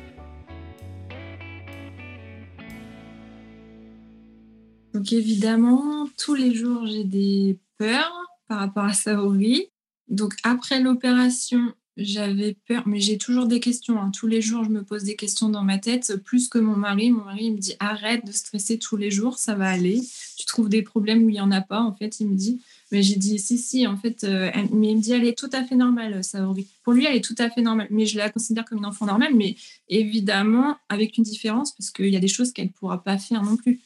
Donc 4.94 5.14
évidemment, 5.14 6.08
tous 6.18 6.36
les 6.36 6.54
jours, 6.54 6.86
j'ai 6.88 7.04
des 7.04 7.58
peurs 7.78 8.14
par 8.48 8.60
rapport 8.60 8.86
à 8.86 8.94
Saori. 8.94 9.68
Donc 10.08 10.36
après 10.44 10.80
l'opération, 10.80 11.74
j'avais 11.98 12.56
peur, 12.68 12.84
mais 12.86 13.00
j'ai 13.00 13.18
toujours 13.18 13.48
des 13.48 13.60
questions. 13.60 14.00
Hein. 14.00 14.12
Tous 14.12 14.28
les 14.28 14.42
jours, 14.42 14.64
je 14.64 14.70
me 14.70 14.84
pose 14.84 15.04
des 15.04 15.16
questions 15.16 15.50
dans 15.50 15.64
ma 15.64 15.80
tête, 15.80 16.16
plus 16.24 16.48
que 16.48 16.60
mon 16.60 16.76
mari. 16.76 17.12
Mon 17.12 17.26
mari 17.26 17.52
me 17.52 17.58
dit 17.58 17.74
arrête 17.80 18.26
de 18.26 18.32
stresser 18.32 18.78
tous 18.78 18.98
les 18.98 19.10
jours, 19.10 19.40
ça 19.40 19.56
va 19.56 19.68
aller. 19.68 20.02
Tu 20.38 20.46
trouves 20.46 20.70
des 20.70 20.84
problèmes 20.84 21.24
où 21.24 21.30
il 21.30 21.34
n'y 21.34 21.42
en 21.42 21.52
a 21.52 21.62
pas, 21.62 21.82
en 21.82 21.96
fait, 21.96 22.20
il 22.20 22.28
me 22.28 22.36
dit. 22.36 22.62
Mais 22.92 23.02
j'ai 23.02 23.16
dit 23.16 23.40
si, 23.40 23.58
si, 23.58 23.88
en 23.88 23.98
fait, 23.98 24.24
euh, 24.24 24.50
mais 24.72 24.92
il 24.92 24.98
me 24.98 25.02
dit 25.02 25.12
elle 25.12 25.26
est 25.26 25.38
tout 25.38 25.50
à 25.52 25.64
fait 25.64 25.76
normale, 25.76 26.24
Saori. 26.24 26.68
Pour 26.84 26.94
lui, 26.94 27.06
elle 27.06 27.18
est 27.18 27.24
tout 27.24 27.36
à 27.40 27.50
fait 27.50 27.62
normale, 27.62 27.88
mais 27.90 28.06
je 28.06 28.18
la 28.18 28.30
considère 28.30 28.64
comme 28.64 28.78
une 28.78 28.86
enfant 28.86 29.08
normale, 29.08 29.34
mais 29.36 29.56
évidemment 29.90 30.78
avec 30.88 31.18
une 31.18 31.24
différence, 31.24 31.74
parce 31.74 31.90
qu'il 31.90 32.10
y 32.10 32.16
a 32.16 32.22
des 32.22 32.28
choses 32.28 32.54
qu'elle 32.54 32.68
ne 32.68 32.72
pourra 32.72 33.04
pas 33.04 33.18
faire 33.18 33.44
non 33.44 33.58
plus. 33.58 33.82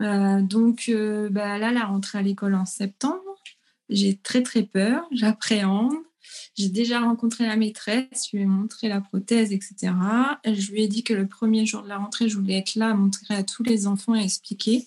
Euh, 0.00 0.40
donc 0.42 0.86
euh, 0.88 1.28
bah, 1.30 1.58
là, 1.58 1.72
la 1.72 1.84
rentrée 1.84 2.18
à 2.18 2.22
l'école 2.22 2.54
en 2.54 2.66
septembre, 2.66 3.22
j'ai 3.88 4.16
très 4.16 4.42
très 4.42 4.62
peur, 4.62 5.06
j'appréhende. 5.12 5.94
J'ai 6.56 6.68
déjà 6.68 7.00
rencontré 7.00 7.46
la 7.46 7.56
maîtresse, 7.56 8.28
je 8.30 8.36
lui 8.36 8.42
ai 8.42 8.46
montré 8.46 8.88
la 8.88 9.00
prothèse, 9.00 9.52
etc. 9.52 9.92
je 10.44 10.72
lui 10.72 10.82
ai 10.82 10.88
dit 10.88 11.02
que 11.02 11.14
le 11.14 11.26
premier 11.26 11.64
jour 11.64 11.82
de 11.82 11.88
la 11.88 11.96
rentrée, 11.96 12.28
je 12.28 12.36
voulais 12.36 12.58
être 12.58 12.74
là, 12.74 12.92
montrer 12.92 13.34
à 13.34 13.42
tous 13.42 13.62
les 13.62 13.86
enfants 13.86 14.14
et 14.14 14.24
expliquer 14.24 14.86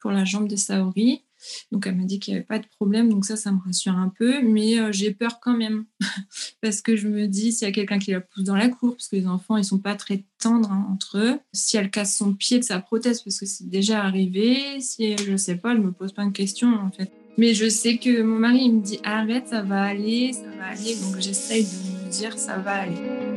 pour 0.00 0.10
la 0.10 0.24
jambe 0.24 0.48
de 0.48 0.56
Saori. 0.56 1.22
Donc 1.70 1.86
elle 1.86 1.96
m'a 1.96 2.04
dit 2.04 2.18
qu'il 2.18 2.34
n'y 2.34 2.38
avait 2.38 2.46
pas 2.46 2.58
de 2.58 2.66
problème, 2.66 3.08
donc 3.08 3.24
ça, 3.24 3.36
ça 3.36 3.52
me 3.52 3.58
rassure 3.64 3.96
un 3.96 4.08
peu, 4.08 4.42
mais 4.42 4.78
euh, 4.78 4.92
j'ai 4.92 5.12
peur 5.12 5.40
quand 5.40 5.56
même 5.56 5.84
parce 6.60 6.80
que 6.80 6.96
je 6.96 7.08
me 7.08 7.26
dis 7.26 7.52
s'il 7.52 7.66
y 7.66 7.70
a 7.70 7.72
quelqu'un 7.72 7.98
qui 7.98 8.12
la 8.12 8.20
pousse 8.20 8.44
dans 8.44 8.56
la 8.56 8.68
cour, 8.68 8.94
parce 8.94 9.08
que 9.08 9.16
les 9.16 9.26
enfants 9.26 9.56
ils 9.56 9.64
sont 9.64 9.78
pas 9.78 9.94
très 9.94 10.24
tendres 10.40 10.70
hein, 10.70 10.86
entre 10.90 11.18
eux, 11.18 11.38
si 11.52 11.76
elle 11.76 11.90
casse 11.90 12.16
son 12.16 12.34
pied 12.34 12.58
de 12.58 12.64
sa 12.64 12.80
prothèse 12.80 13.22
parce 13.22 13.38
que 13.38 13.46
c'est 13.46 13.68
déjà 13.68 14.02
arrivé, 14.02 14.80
si 14.80 15.16
je 15.16 15.36
sais 15.36 15.56
pas, 15.56 15.72
elle 15.72 15.80
me 15.80 15.92
pose 15.92 16.12
pas 16.12 16.24
de 16.24 16.30
questions 16.30 16.74
en 16.74 16.90
fait. 16.90 17.10
Mais 17.38 17.54
je 17.54 17.68
sais 17.68 17.96
que 17.96 18.22
mon 18.22 18.38
mari 18.38 18.64
il 18.64 18.74
me 18.74 18.82
dit 18.82 18.98
arrête, 19.04 19.48
ça 19.48 19.62
va 19.62 19.82
aller, 19.82 20.32
ça 20.32 20.42
va 20.58 20.66
aller, 20.66 20.96
donc 20.96 21.18
j'essaye 21.18 21.64
de 21.64 22.06
me 22.06 22.10
dire 22.10 22.38
ça 22.38 22.58
va 22.58 22.82
aller. 22.82 23.31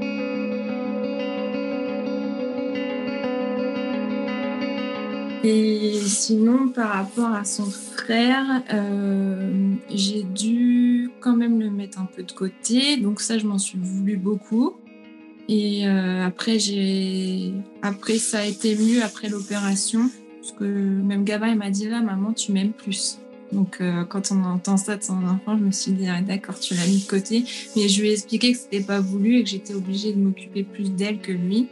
Et 5.48 6.00
sinon, 6.00 6.70
par 6.70 6.90
rapport 6.90 7.32
à 7.32 7.44
son 7.44 7.66
frère, 7.66 8.64
euh, 8.74 9.76
j'ai 9.94 10.24
dû 10.24 11.12
quand 11.20 11.36
même 11.36 11.60
le 11.60 11.70
mettre 11.70 12.00
un 12.00 12.06
peu 12.06 12.24
de 12.24 12.32
côté. 12.32 12.98
Donc 12.98 13.22
ça, 13.22 13.38
je 13.38 13.46
m'en 13.46 13.60
suis 13.60 13.78
voulu 13.78 14.18
beaucoup. 14.18 14.74
Et 15.48 15.88
euh, 15.88 16.26
après, 16.26 16.58
j'ai, 16.58 17.54
après, 17.84 18.18
ça 18.18 18.40
a 18.40 18.46
été 18.46 18.76
mieux 18.76 19.04
après 19.04 19.30
l'opération, 19.30 20.10
parce 20.42 20.54
que 20.54 20.64
même 20.64 21.24
Gaba, 21.24 21.50
il 21.50 21.58
m'a 21.58 21.70
dit 21.70 21.88
là, 21.88 22.02
maman, 22.02 22.34
tu 22.34 22.52
m'aimes 22.52 22.74
plus. 22.74 23.20
Donc 23.52 23.82
euh, 23.82 24.04
quand 24.04 24.32
on 24.32 24.44
entend 24.46 24.78
ça 24.78 24.98
de 24.98 25.04
son 25.04 25.24
enfant, 25.26 25.60
je 25.60 25.64
me 25.64 25.72
suis 25.72 25.92
dit 25.92 26.08
ah, 26.08 26.24
d'accord, 26.24 26.60
tu 26.60 26.74
l'as 26.74 26.88
mis 26.88 27.04
de 27.04 27.08
côté. 27.08 27.46
Mais 27.76 27.88
je 27.88 28.02
lui 28.02 28.10
ai 28.10 28.14
expliqué 28.14 28.52
que 28.54 28.58
c'était 28.58 28.82
pas 28.82 29.00
voulu 29.00 29.38
et 29.38 29.44
que 29.44 29.50
j'étais 29.50 29.76
obligée 29.76 30.12
de 30.12 30.20
m'occuper 30.20 30.64
plus 30.64 30.90
d'elle 30.90 31.20
que 31.20 31.32
lui. 31.32 31.68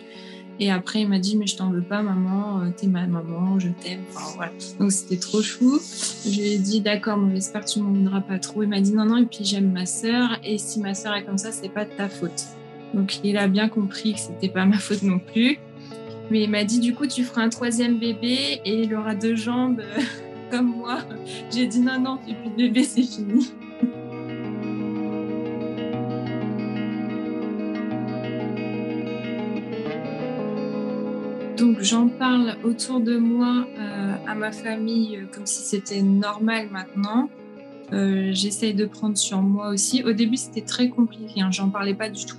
Et 0.60 0.72
après, 0.72 1.02
il 1.02 1.10
m'a 1.10 1.20
dit, 1.20 1.36
mais 1.36 1.48
je 1.48 1.58
t'en 1.58 1.72
veux 1.72 1.82
pas, 1.82 2.02
maman, 2.02 2.62
euh, 2.62 2.70
t'es 2.76 2.88
ma 2.88 3.08
maman, 3.08 3.60
je 3.60 3.70
t'aime. 3.70 4.04
Voilà. 4.36 4.52
Donc, 4.80 4.92
c'était 4.92 5.18
trop 5.18 5.42
chou. 5.42 5.80
Je 6.26 6.39
lui 6.39 6.54
ai 6.54 6.58
dit, 6.60 6.82
d'accord, 6.82 7.18
mais 7.18 7.36
j'espère 7.36 7.66
que 7.66 7.70
tu 7.70 7.80
m'en 7.80 7.92
voudras 7.92 8.22
pas 8.22 8.39
trop. 8.39 8.62
Il 8.63 8.70
m'a 8.70 8.80
dit, 8.80 8.94
non, 8.94 9.06
non, 9.06 9.18
et 9.18 9.26
puis 9.26 9.44
j'aime 9.44 9.72
ma 9.72 9.86
sœur, 9.86 10.38
et 10.44 10.58
si 10.58 10.80
ma 10.80 10.94
sœur 10.94 11.16
est 11.16 11.24
comme 11.24 11.39
ça, 11.39 11.52
c'est 11.52 11.70
pas 11.70 11.86
de 11.86 11.92
ta 11.92 12.08
faute. 12.08 12.46
Donc, 12.94 13.20
il 13.24 13.38
a 13.38 13.48
bien 13.48 13.68
compris 13.68 14.13
que 14.13 14.20
c'était 14.20 14.50
pas 14.50 14.66
ma 14.66 14.78
faute 14.78 15.02
non 15.02 15.20
plus. 15.20 15.58
Mais 16.30 16.44
il 16.44 16.50
m'a 16.50 16.63
dit, 16.63 16.80
du 16.80 16.94
coup, 16.94 17.08
tu 17.08 17.24
feras 17.24 17.42
un 17.42 17.50
troisième 17.50 18.00
bébé 18.00 18.62
et 18.63 18.84
il 18.84 18.96
aura 18.96 19.16
deux 19.16 19.36
jambes 19.36 19.82
comme 20.52 20.78
moi. 20.78 21.00
J'ai 21.52 21.66
dit, 21.66 21.80
non, 21.80 22.00
non, 22.00 22.20
tu 22.26 22.36
plus 22.36 22.50
de 22.52 22.56
bébé, 22.56 22.84
c'est 22.84 23.04
fini. 23.04 23.52
Donc 31.63 31.80
j'en 31.80 32.10
parle 32.10 32.58
autour 32.65 32.99
de 32.99 33.15
moi, 33.15 33.65
euh, 33.80 34.15
à 34.28 34.36
ma 34.36 34.52
famille, 34.52 35.15
euh, 35.15 35.26
comme 35.34 35.45
si 35.45 35.63
c'était 35.63 36.02
normal 36.02 36.67
maintenant. 36.69 37.30
Euh, 37.93 38.32
j'essaye 38.34 38.73
de 38.73 38.86
prendre 38.86 39.17
sur 39.17 39.41
moi 39.41 39.69
aussi. 39.69 40.04
Au 40.04 40.12
début, 40.12 40.36
c'était 40.36 40.65
très 40.65 40.89
compliqué. 40.89 41.39
Hein, 41.39 41.52
J'en 41.52 41.69
parlais 41.69 41.93
pas 41.93 42.10
du 42.10 42.26
tout. 42.26 42.36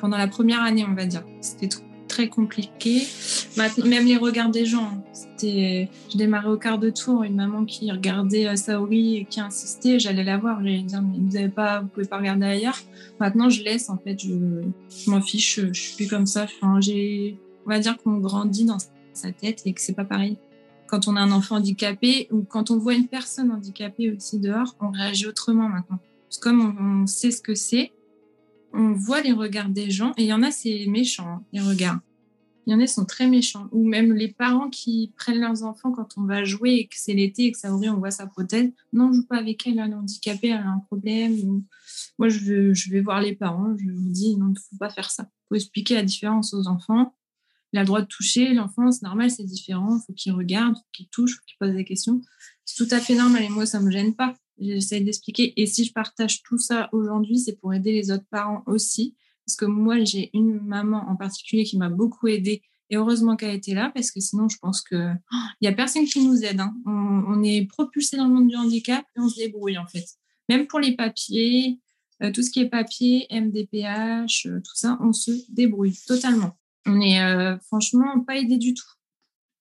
pendant 0.00 0.16
la 0.16 0.26
première 0.26 0.62
année, 0.62 0.84
on 0.88 0.94
va 0.94 1.06
dire, 1.06 1.22
c'était 1.40 1.68
très 2.08 2.28
compliqué. 2.28 3.06
Même 3.56 4.06
les 4.06 4.16
regards 4.16 4.50
des 4.50 4.66
gens. 4.66 4.82
Hein. 4.82 5.02
C'était, 5.12 5.88
je 6.12 6.18
démarrais 6.18 6.48
au 6.48 6.56
quart 6.56 6.80
de 6.80 6.90
tour, 6.90 7.22
une 7.22 7.36
maman 7.36 7.64
qui 7.64 7.92
regardait 7.92 8.56
Saori 8.56 9.18
et 9.18 9.24
qui 9.26 9.38
insistait, 9.38 10.00
j'allais 10.00 10.24
la 10.24 10.38
voir, 10.38 10.58
j'allais 10.60 10.82
dire 10.82 11.02
mais 11.02 11.18
vous 11.20 11.36
avez 11.36 11.48
pas, 11.48 11.80
vous 11.82 11.88
pouvez 11.88 12.06
pas 12.06 12.18
regarder 12.18 12.46
ailleurs. 12.46 12.78
Maintenant, 13.20 13.48
je 13.48 13.62
laisse 13.62 13.90
en 13.90 13.96
fait, 13.96 14.20
je, 14.20 14.34
m'en 15.08 15.20
fiche, 15.20 15.60
je, 15.60 15.72
suis 15.72 15.96
plus 15.96 16.08
comme 16.08 16.26
ça. 16.26 16.46
J'ai 16.80 17.38
on 17.66 17.70
va 17.70 17.78
dire 17.78 17.96
qu'on 17.98 18.18
grandit 18.18 18.64
dans 18.64 18.78
sa 19.12 19.32
tête 19.32 19.62
et 19.64 19.72
que 19.72 19.80
c'est 19.80 19.94
pas 19.94 20.04
pareil. 20.04 20.36
Quand 20.86 21.08
on 21.08 21.16
a 21.16 21.20
un 21.20 21.32
enfant 21.32 21.56
handicapé 21.56 22.28
ou 22.30 22.42
quand 22.42 22.70
on 22.70 22.78
voit 22.78 22.94
une 22.94 23.08
personne 23.08 23.50
handicapée 23.50 24.12
aussi 24.12 24.38
dehors, 24.38 24.76
on 24.80 24.90
réagit 24.90 25.26
autrement 25.26 25.68
maintenant. 25.68 25.98
Parce 26.28 26.38
que 26.38 26.48
comme 26.48 27.02
on, 27.02 27.06
sait 27.06 27.30
ce 27.30 27.40
que 27.40 27.54
c'est, 27.54 27.92
on 28.72 28.92
voit 28.92 29.20
les 29.20 29.32
regards 29.32 29.68
des 29.68 29.90
gens 29.90 30.12
et 30.16 30.24
il 30.24 30.28
y 30.28 30.32
en 30.32 30.42
a, 30.42 30.50
c'est 30.50 30.86
méchant, 30.86 31.26
hein, 31.26 31.42
les 31.52 31.60
regards. 31.60 32.00
Il 32.66 32.72
y 32.72 32.74
en 32.74 32.80
a, 32.80 32.86
sont 32.86 33.04
très 33.04 33.28
méchants. 33.28 33.68
Ou 33.72 33.86
même 33.86 34.12
les 34.14 34.28
parents 34.28 34.70
qui 34.70 35.12
prennent 35.16 35.40
leurs 35.40 35.64
enfants 35.64 35.92
quand 35.92 36.16
on 36.16 36.22
va 36.22 36.44
jouer 36.44 36.72
et 36.72 36.86
que 36.86 36.94
c'est 36.96 37.12
l'été 37.12 37.44
et 37.44 37.52
que 37.52 37.58
ça 37.58 37.72
ouvre, 37.72 37.86
on 37.88 37.98
voit 37.98 38.10
sa 38.10 38.26
prothèse. 38.26 38.70
Non, 38.92 39.12
je 39.12 39.18
joue 39.18 39.26
pas 39.26 39.36
avec 39.36 39.66
elle, 39.66 39.78
elle 39.78 39.90
est 39.90 39.94
handicapée, 39.94 40.48
elle 40.48 40.62
a 40.62 40.70
un 40.70 40.82
problème. 40.86 41.62
Moi, 42.18 42.28
je, 42.28 42.72
je 42.72 42.90
vais 42.90 43.00
voir 43.00 43.20
les 43.20 43.34
parents, 43.34 43.74
je 43.76 43.86
leur 43.86 43.98
dis 43.98 44.36
non, 44.36 44.46
il 44.46 44.52
ne 44.52 44.58
faut 44.58 44.76
pas 44.78 44.90
faire 44.90 45.10
ça. 45.10 45.24
Il 45.28 45.48
faut 45.48 45.54
expliquer 45.56 45.94
la 45.94 46.02
différence 46.02 46.54
aux 46.54 46.66
enfants 46.66 47.14
il 47.74 47.78
a 47.78 47.80
le 47.80 47.86
droit 47.86 48.02
de 48.02 48.06
toucher. 48.06 48.54
L'enfant, 48.54 48.92
c'est 48.92 49.02
normal, 49.02 49.32
c'est 49.32 49.42
différent. 49.42 49.98
Il 49.98 50.04
faut 50.06 50.12
qu'il 50.12 50.32
regarde, 50.32 50.76
qu'il 50.92 51.08
touche, 51.08 51.40
qu'il 51.44 51.56
pose 51.58 51.74
des 51.74 51.84
questions. 51.84 52.20
C'est 52.64 52.86
tout 52.86 52.94
à 52.94 53.00
fait 53.00 53.16
normal 53.16 53.42
et 53.42 53.48
moi, 53.48 53.66
ça 53.66 53.80
ne 53.80 53.86
me 53.86 53.90
gêne 53.90 54.14
pas. 54.14 54.36
J'essaie 54.60 55.00
d'expliquer. 55.00 55.60
Et 55.60 55.66
si 55.66 55.84
je 55.84 55.92
partage 55.92 56.44
tout 56.44 56.56
ça 56.56 56.88
aujourd'hui, 56.92 57.36
c'est 57.36 57.58
pour 57.58 57.74
aider 57.74 57.90
les 57.90 58.12
autres 58.12 58.26
parents 58.30 58.62
aussi. 58.66 59.16
Parce 59.44 59.56
que 59.56 59.64
moi, 59.64 60.04
j'ai 60.04 60.30
une 60.34 60.60
maman 60.60 61.04
en 61.08 61.16
particulier 61.16 61.64
qui 61.64 61.76
m'a 61.76 61.88
beaucoup 61.88 62.28
aidée. 62.28 62.62
Et 62.90 62.96
heureusement 62.96 63.34
qu'elle 63.34 63.56
était 63.56 63.74
là, 63.74 63.90
parce 63.92 64.12
que 64.12 64.20
sinon, 64.20 64.48
je 64.48 64.58
pense 64.58 64.80
qu'il 64.80 65.20
n'y 65.60 65.66
a 65.66 65.72
personne 65.72 66.04
qui 66.04 66.24
nous 66.24 66.44
aide. 66.44 66.60
Hein. 66.60 66.76
On, 66.86 67.42
est 67.42 67.66
propulsé 67.66 68.16
dans 68.16 68.28
le 68.28 68.34
monde 68.34 68.46
du 68.46 68.54
handicap 68.54 69.04
et 69.16 69.20
on 69.20 69.28
se 69.28 69.34
débrouille, 69.34 69.78
en 69.78 69.86
fait. 69.88 70.06
Même 70.48 70.68
pour 70.68 70.78
les 70.78 70.94
papiers, 70.94 71.80
euh, 72.22 72.30
tout 72.30 72.42
ce 72.42 72.52
qui 72.52 72.60
est 72.60 72.68
papier, 72.68 73.26
MDPH, 73.32 74.46
euh, 74.46 74.60
tout 74.60 74.76
ça, 74.76 74.96
on 75.00 75.12
se 75.12 75.32
débrouille 75.48 75.98
totalement. 76.06 76.56
On 76.86 77.00
est 77.00 77.20
euh, 77.22 77.58
franchement 77.66 78.20
pas 78.20 78.36
aidé 78.36 78.56
du 78.56 78.74
tout 78.74 78.86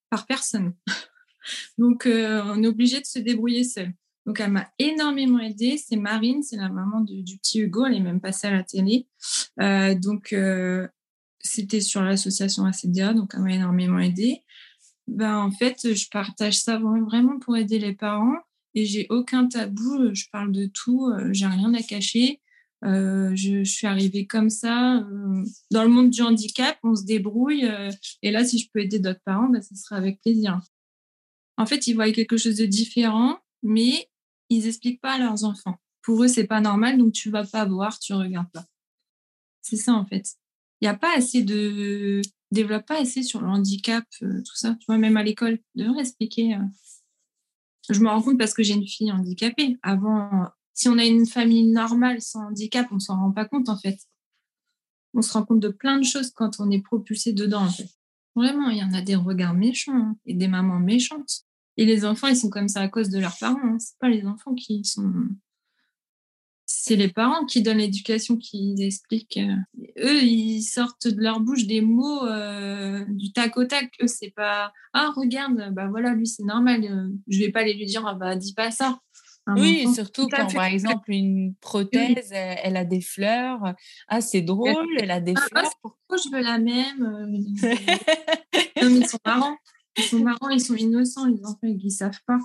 par 0.10 0.26
personne. 0.26 0.74
Donc, 1.78 2.06
euh, 2.06 2.42
on 2.46 2.62
est 2.64 2.68
obligé 2.68 3.00
de 3.00 3.06
se 3.06 3.20
débrouiller 3.20 3.64
seul. 3.64 3.94
Donc, 4.26 4.40
elle 4.40 4.52
m'a 4.52 4.70
énormément 4.80 5.40
aidée. 5.40 5.78
C'est 5.78 5.98
Marine, 5.98 6.44
c'est 6.44 6.56
la 6.56 6.70
maman 6.70 7.02
du, 7.02 7.38
petit 7.38 7.60
Hugo. 7.60 7.86
Elle 7.86 7.96
est 7.96 8.00
même 8.00 8.22
passée 8.22 8.48
à 8.48 8.52
la 8.52 8.64
télé. 8.64 9.08
Euh, 9.60 9.96
donc, 9.96 10.34
c'était 11.40 11.82
sur 11.82 12.02
l'association 12.02 12.66
ACDA. 12.66 13.14
Donc, 13.14 13.32
elle 13.34 13.42
m'a 13.42 13.54
énormément 13.54 14.00
aidée. 14.00 14.44
Ben, 15.08 15.38
en 15.38 15.52
fait, 15.52 15.94
je 15.94 16.08
partage 16.10 16.58
ça 16.58 16.78
vraiment 16.78 17.38
pour 17.40 17.58
aider 17.58 17.80
les 17.80 17.94
parents 17.94 18.38
et 18.74 18.86
j'ai 18.86 19.08
aucun 19.10 19.48
tabou. 19.48 20.14
Je 20.14 20.26
parle 20.32 20.54
de 20.54 20.68
tout. 20.68 21.12
J'ai 21.32 21.48
rien 21.48 21.74
à 21.74 21.82
cacher. 21.82 22.40
Euh, 22.84 23.32
je, 23.36 23.64
suis 23.64 23.88
arrivée 23.88 24.28
comme 24.28 24.50
ça. 24.50 24.98
Euh, 24.98 25.46
dans 25.72 25.84
le 25.84 25.90
monde 25.90 26.10
du 26.10 26.22
handicap, 26.22 26.78
on 26.84 26.96
se 26.96 27.04
débrouille. 27.04 27.66
Euh, 27.66 27.90
et 28.22 28.32
là, 28.32 28.44
si 28.44 28.60
je 28.60 28.70
peux 28.74 28.82
aider 28.82 29.00
d'autres 29.00 29.22
parents, 29.26 29.50
ben, 29.50 29.62
ce 29.62 29.76
sera 29.76 29.96
avec 29.96 30.22
plaisir. 30.22 30.60
En 31.58 31.66
fait, 31.66 31.88
ils 31.88 31.94
voient 31.94 32.12
quelque 32.12 32.38
chose 32.38 32.58
de 32.58 32.66
différent, 32.66 33.40
mais 33.62 34.10
ils 34.50 34.66
n'expliquent 34.66 35.02
pas 35.02 35.14
à 35.14 35.20
leurs 35.20 35.44
enfants. 35.46 35.78
Pour 36.02 36.24
eux, 36.24 36.28
c'est 36.28 36.48
pas 36.48 36.60
normal, 36.60 36.98
donc 36.98 37.14
tu 37.14 37.30
vas 37.30 37.46
pas 37.46 37.66
voir, 37.66 37.98
tu 38.00 38.14
regardes 38.14 38.52
pas. 38.52 38.66
C'est 39.62 39.78
ça, 39.78 39.94
en 39.94 40.06
fait. 40.06 40.34
Il 40.82 40.86
n'y 40.86 40.90
a 40.90 40.98
pas 40.98 41.16
assez 41.16 41.44
de. 41.44 42.22
développe 42.52 42.86
pas 42.86 43.00
assez 43.00 43.24
sur 43.24 43.42
le 43.42 43.48
handicap, 43.48 44.04
tout 44.20 44.56
ça. 44.56 44.76
Tu 44.80 44.86
vois, 44.88 44.98
même 44.98 45.16
à 45.16 45.24
l'école, 45.24 45.60
devrait 45.76 46.02
expliquer. 46.02 46.58
Je 47.90 48.00
me 48.00 48.10
rends 48.10 48.22
compte 48.22 48.38
parce 48.38 48.54
que 48.54 48.64
j'ai 48.64 48.74
une 48.74 48.88
fille 48.88 49.12
handicapée. 49.12 49.78
Avant, 49.82 50.50
si 50.74 50.90
on 50.90 50.98
a 50.98 51.06
une 51.06 51.26
famille 51.26 51.68
normale 51.68 52.22
sans 52.22 52.48
handicap, 52.48 52.88
on 52.92 53.00
s'en 53.00 53.18
rend 53.18 53.32
pas 53.32 53.46
compte 53.46 53.70
en 53.70 53.78
fait. 53.78 53.98
On 55.14 55.22
se 55.22 55.32
rend 55.34 55.46
compte 55.46 55.60
de 55.60 55.70
plein 55.70 56.00
de 56.00 56.06
choses 56.06 56.32
quand 56.32 56.60
on 56.60 56.72
est 56.72 56.82
propulsé 56.82 57.34
dedans 57.34 57.66
en. 57.66 57.70
Vraiment, 58.36 58.70
il 58.70 58.80
y 58.80 58.84
en 58.84 58.94
a 58.94 59.02
des 59.02 59.16
regards 59.16 59.54
méchants 59.54 59.96
hein, 59.96 60.18
et 60.26 60.34
des 60.34 60.48
mamans 60.48 60.80
méchantes. 60.80 61.46
Et 61.78 61.86
les 61.86 62.06
enfants, 62.06 62.28
ils 62.28 62.38
sont 62.38 62.50
comme 62.50 62.68
ça 62.68 62.82
à 62.82 62.88
cause 62.88 63.10
de 63.10 63.20
leurs 63.20 63.38
parents. 63.38 63.60
Hein. 63.64 63.78
C'est 63.80 63.98
pas 64.00 64.10
les 64.10 64.26
enfants 64.26 64.56
qui 64.56 64.84
sont. 64.84 65.12
C'est 66.66 66.96
les 66.96 67.10
parents 67.10 67.46
qui 67.46 67.62
donnent 67.62 67.78
l'éducation, 67.78 68.38
qui 68.38 68.76
expliquent. 68.80 69.38
Euh, 69.38 69.56
eux, 70.04 70.24
ils 70.24 70.64
sortent 70.64 71.08
de 71.08 71.22
leur 71.22 71.40
bouche 71.40 71.66
des 71.66 71.82
mots 71.82 72.26
euh, 72.26 73.06
du 73.10 73.32
tac 73.32 73.56
au 73.58 73.66
tac. 73.66 73.92
Eux, 74.02 74.08
c'est 74.08 74.32
pas 74.32 74.74
ah 74.94 75.12
regarde, 75.16 75.74
bah 75.74 75.88
voilà, 75.88 76.14
lui 76.14 76.28
c'est 76.28 76.44
normal. 76.44 76.84
Euh, 76.84 77.10
je 77.28 77.40
vais 77.40 77.52
pas 77.52 77.62
aller 77.62 77.74
lui 77.74 77.86
dire 77.86 78.06
ah 78.08 78.16
bah 78.16 78.36
dis 78.36 78.54
pas 78.54 78.72
ça 78.72 79.00
oui, 79.48 79.88
surtout 79.94 80.28
quand, 80.28 80.54
par 80.54 80.66
exemple, 80.66 81.12
une 81.12 81.54
prothèse, 81.56 82.30
elle 82.32 82.78
a 82.78 82.86
des 82.86 83.02
fleurs. 83.02 83.74
Ah, 84.08 84.22
c'est 84.22 84.42
drôle, 84.42 84.88
elle 85.00 85.12
a 85.12 85.20
des 85.20 85.34
ah, 85.36 85.42
fleurs. 85.42 85.72
pourquoi 85.82 86.18
je 86.18 86.30
veux 86.32 86.42
la 86.42 86.60
même 86.60 87.04
euh, 87.04 87.26
Non, 88.82 88.90
mais 88.90 89.00
ils 89.00 89.08
sont 89.08 89.20
marrants. 89.26 89.58
Ils 89.98 90.04
sont 90.04 90.20
marrants, 90.20 90.50
ils 90.50 90.62
sont 90.62 90.76
innocents, 90.76 91.26
les 91.26 91.44
enfants, 91.44 91.58
ils 91.64 91.84
ne 91.84 91.90
savent 91.90 92.22
pas. 92.26 92.40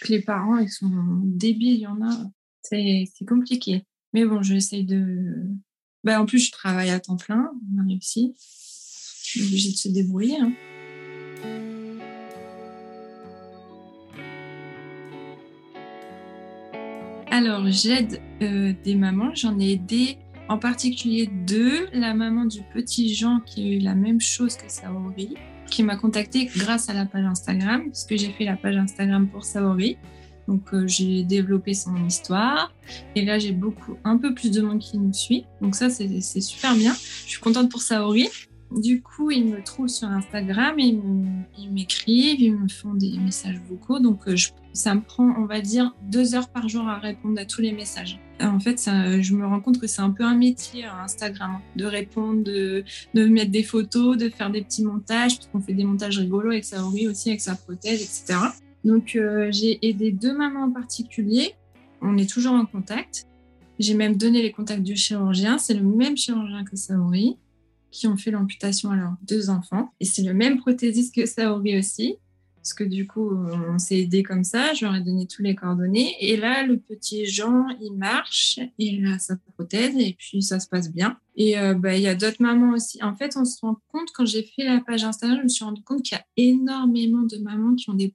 Que 0.00 0.12
les 0.12 0.22
parents, 0.22 0.58
ils 0.58 0.70
sont 0.70 0.90
débiles, 1.24 1.74
il 1.74 1.80
y 1.80 1.86
en 1.86 2.00
a. 2.02 2.16
C'est 2.62 3.06
compliqué. 3.26 3.84
Mais 4.12 4.24
bon, 4.24 4.42
j'essaye 4.42 4.84
de. 4.84 5.34
Ben, 6.04 6.20
en 6.20 6.26
plus, 6.26 6.38
je 6.38 6.52
travaille 6.52 6.90
à 6.90 7.00
temps 7.00 7.16
plein, 7.16 7.50
on 7.76 7.82
a 7.82 7.86
réussi. 7.86 8.34
Je 9.22 9.30
suis 9.30 9.42
obligée 9.42 9.72
de 9.72 9.76
se 9.76 9.88
débrouiller. 9.88 10.38
Hein. 10.40 10.52
J'aide 17.66 18.20
euh, 18.42 18.72
des 18.84 18.94
mamans. 18.94 19.34
J'en 19.34 19.58
ai 19.58 19.72
aidé 19.72 20.18
en 20.48 20.58
particulier 20.58 21.28
deux. 21.46 21.88
La 21.92 22.14
maman 22.14 22.44
du 22.44 22.62
petit 22.74 23.14
Jean 23.14 23.40
qui 23.40 23.62
a 23.62 23.76
eu 23.76 23.78
la 23.78 23.94
même 23.94 24.20
chose 24.20 24.56
que 24.56 24.70
Saori, 24.70 25.34
qui 25.70 25.82
m'a 25.82 25.96
contactée 25.96 26.46
grâce 26.46 26.88
à 26.88 26.94
la 26.94 27.06
page 27.06 27.24
Instagram, 27.24 27.90
puisque 27.90 28.16
j'ai 28.16 28.32
fait 28.32 28.44
la 28.44 28.56
page 28.56 28.76
Instagram 28.76 29.28
pour 29.28 29.44
Saori. 29.44 29.96
Donc 30.46 30.72
euh, 30.72 30.86
j'ai 30.86 31.24
développé 31.24 31.74
son 31.74 31.94
histoire 32.06 32.72
et 33.14 33.22
là 33.22 33.38
j'ai 33.38 33.52
beaucoup 33.52 33.98
un 34.04 34.16
peu 34.16 34.32
plus 34.32 34.50
de 34.50 34.62
monde 34.62 34.78
qui 34.78 34.96
nous 34.96 35.12
suit. 35.12 35.44
Donc 35.60 35.74
ça 35.74 35.90
c'est 35.90 36.40
super 36.40 36.74
bien. 36.74 36.94
Je 36.94 37.30
suis 37.30 37.40
contente 37.40 37.70
pour 37.70 37.82
Saori. 37.82 38.28
Du 38.70 39.00
coup, 39.00 39.30
ils 39.30 39.46
me 39.46 39.62
trouvent 39.62 39.88
sur 39.88 40.08
Instagram, 40.08 40.78
ils 40.78 41.00
m'écrivent, 41.72 42.40
ils 42.40 42.54
me 42.54 42.68
font 42.68 42.92
des 42.92 43.16
messages 43.18 43.58
vocaux. 43.66 43.98
Donc, 43.98 44.28
euh, 44.28 44.36
ça 44.72 44.94
me 44.94 45.00
prend, 45.00 45.34
on 45.38 45.46
va 45.46 45.60
dire, 45.60 45.94
deux 46.02 46.34
heures 46.34 46.48
par 46.48 46.68
jour 46.68 46.86
à 46.86 46.98
répondre 46.98 47.40
à 47.40 47.44
tous 47.44 47.60
les 47.60 47.72
messages. 47.72 48.20
En 48.40 48.60
fait, 48.60 48.78
je 48.78 49.34
me 49.34 49.44
rends 49.46 49.60
compte 49.60 49.80
que 49.80 49.86
c'est 49.86 50.02
un 50.02 50.10
peu 50.10 50.22
un 50.22 50.36
métier 50.36 50.84
hein, 50.84 50.98
Instagram, 51.02 51.56
hein, 51.56 51.62
de 51.74 51.84
répondre, 51.84 52.44
de, 52.44 52.84
mettre 53.14 53.50
des 53.50 53.64
photos, 53.64 54.16
de 54.16 54.28
faire 54.28 54.50
des 54.50 54.62
petits 54.62 54.84
montages, 54.84 55.36
parce 55.36 55.48
qu'on 55.48 55.60
fait 55.60 55.74
des 55.74 55.84
montages 55.84 56.18
rigolos 56.18 56.50
avec 56.50 56.64
Saori 56.64 57.08
aussi, 57.08 57.30
avec 57.30 57.40
sa 57.40 57.56
prothèse, 57.56 58.02
etc. 58.02 58.38
Donc, 58.84 59.16
euh, 59.16 59.48
j'ai 59.50 59.84
aidé 59.86 60.12
deux 60.12 60.36
mamans 60.36 60.64
en 60.64 60.70
particulier. 60.70 61.54
On 62.00 62.16
est 62.16 62.30
toujours 62.30 62.52
en 62.52 62.64
contact. 62.64 63.26
J'ai 63.80 63.94
même 63.94 64.16
donné 64.16 64.42
les 64.42 64.52
contacts 64.52 64.82
du 64.82 64.96
chirurgien. 64.96 65.58
C'est 65.58 65.74
le 65.74 65.82
même 65.82 66.16
chirurgien 66.16 66.64
que 66.64 66.76
Saori 66.76 67.38
qui 67.90 68.06
ont 68.06 68.16
fait 68.16 68.30
l'amputation 68.30 68.90
à 68.90 68.96
leurs 68.96 69.16
deux 69.22 69.50
enfants. 69.50 69.92
Et 70.00 70.04
c'est 70.04 70.22
le 70.22 70.34
même 70.34 70.58
prothésiste 70.58 71.14
que 71.14 71.26
Saori 71.26 71.78
aussi. 71.78 72.16
Parce 72.68 72.74
que 72.74 72.84
du 72.84 73.06
coup, 73.06 73.30
on 73.30 73.78
s'est 73.78 73.98
aidé 73.98 74.22
comme 74.22 74.44
ça. 74.44 74.74
Je 74.74 74.84
leur 74.84 74.94
ai 74.94 75.00
donné 75.00 75.26
tous 75.26 75.40
les 75.40 75.54
coordonnées. 75.54 76.14
Et 76.20 76.36
là, 76.36 76.66
le 76.66 76.78
petit 76.78 77.24
Jean, 77.24 77.66
il 77.80 77.94
marche. 77.94 78.60
Il 78.76 79.06
a 79.06 79.18
sa 79.18 79.36
prothèse 79.54 79.96
et 79.96 80.14
puis 80.18 80.42
ça 80.42 80.60
se 80.60 80.68
passe 80.68 80.92
bien. 80.92 81.18
Et 81.34 81.58
euh, 81.58 81.72
bah, 81.72 81.96
il 81.96 82.02
y 82.02 82.08
a 82.08 82.14
d'autres 82.14 82.42
mamans 82.42 82.74
aussi. 82.74 83.02
En 83.02 83.16
fait, 83.16 83.38
on 83.38 83.46
se 83.46 83.58
rend 83.62 83.78
compte, 83.88 84.10
quand 84.12 84.26
j'ai 84.26 84.42
fait 84.42 84.64
la 84.64 84.82
page 84.82 85.02
Instagram, 85.02 85.38
je 85.38 85.44
me 85.44 85.48
suis 85.48 85.64
rendu 85.64 85.82
compte 85.82 86.02
qu'il 86.02 86.18
y 86.18 86.20
a 86.20 86.26
énormément 86.36 87.22
de 87.22 87.38
mamans 87.38 87.74
qui 87.74 87.88
ont 87.88 87.94
des 87.94 88.12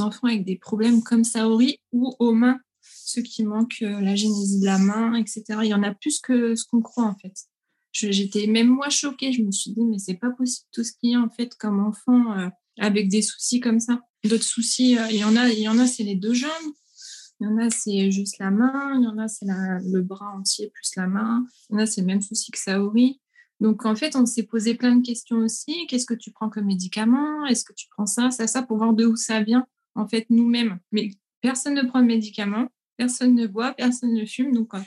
enfants 0.00 0.26
avec 0.26 0.44
des 0.44 0.56
problèmes 0.56 1.02
comme 1.02 1.24
Saori 1.24 1.78
ou 1.92 2.14
aux 2.18 2.34
mains, 2.34 2.60
ceux 2.82 3.22
qui 3.22 3.42
manquent 3.42 3.80
euh, 3.80 4.02
la 4.02 4.16
génésie 4.16 4.60
de 4.60 4.66
la 4.66 4.76
main, 4.76 5.14
etc. 5.14 5.44
Il 5.62 5.68
y 5.68 5.74
en 5.74 5.82
a 5.82 5.94
plus 5.94 6.20
que 6.20 6.54
ce 6.56 6.66
qu'on 6.66 6.82
croit 6.82 7.04
en 7.04 7.14
fait. 7.14 7.32
J'étais 7.92 8.48
même 8.48 8.68
moi 8.68 8.90
choquée. 8.90 9.32
Je 9.32 9.40
me 9.40 9.50
suis 9.50 9.70
dit, 9.70 9.84
mais 9.86 9.98
c'est 9.98 10.18
pas 10.18 10.30
possible 10.30 10.66
tout 10.72 10.84
ce 10.84 10.92
qu'il 10.92 11.12
y 11.12 11.14
a 11.14 11.20
en 11.20 11.30
fait 11.30 11.54
comme 11.54 11.80
enfant 11.80 12.38
euh, 12.38 12.48
avec 12.78 13.08
des 13.08 13.22
soucis 13.22 13.60
comme 13.60 13.80
ça. 13.80 14.00
D'autres 14.24 14.42
soucis, 14.42 14.98
euh, 14.98 15.06
il 15.10 15.18
y 15.18 15.24
en 15.24 15.36
a, 15.36 15.48
il 15.48 15.60
y 15.60 15.68
en 15.68 15.78
a, 15.78 15.86
c'est 15.86 16.02
les 16.02 16.14
deux 16.14 16.34
jambes. 16.34 16.72
Il 17.40 17.44
y 17.44 17.46
en 17.48 17.58
a, 17.58 17.68
c'est 17.70 18.10
juste 18.10 18.38
la 18.38 18.50
main. 18.50 18.94
Il 18.98 19.04
y 19.04 19.06
en 19.06 19.18
a, 19.18 19.28
c'est 19.28 19.46
le 19.46 20.00
bras 20.00 20.32
entier 20.36 20.70
plus 20.72 20.94
la 20.96 21.06
main. 21.06 21.44
Il 21.68 21.74
y 21.74 21.76
en 21.76 21.82
a, 21.82 21.86
c'est 21.86 22.00
le 22.00 22.06
même 22.06 22.22
souci 22.22 22.50
que 22.50 22.58
Saori. 22.58 23.20
Donc, 23.60 23.86
en 23.86 23.94
fait, 23.94 24.16
on 24.16 24.26
s'est 24.26 24.44
posé 24.44 24.74
plein 24.74 24.96
de 24.96 25.04
questions 25.04 25.38
aussi. 25.38 25.86
Qu'est-ce 25.86 26.06
que 26.06 26.14
tu 26.14 26.30
prends 26.32 26.50
comme 26.50 26.66
médicament? 26.66 27.46
Est-ce 27.46 27.64
que 27.64 27.72
tu 27.72 27.86
prends 27.90 28.06
ça, 28.06 28.30
ça, 28.30 28.46
ça, 28.46 28.62
pour 28.62 28.78
voir 28.78 28.94
de 28.94 29.06
où 29.06 29.16
ça 29.16 29.42
vient, 29.42 29.66
en 29.94 30.08
fait, 30.08 30.26
nous-mêmes. 30.30 30.78
Mais 30.92 31.10
personne 31.40 31.74
ne 31.74 31.82
prend 31.82 32.00
de 32.00 32.06
médicaments, 32.06 32.68
personne 32.96 33.34
ne 33.34 33.46
boit, 33.46 33.72
personne 33.72 34.12
ne 34.12 34.24
fume. 34.24 34.52
Donc, 34.52 34.74
euh, 34.74 34.80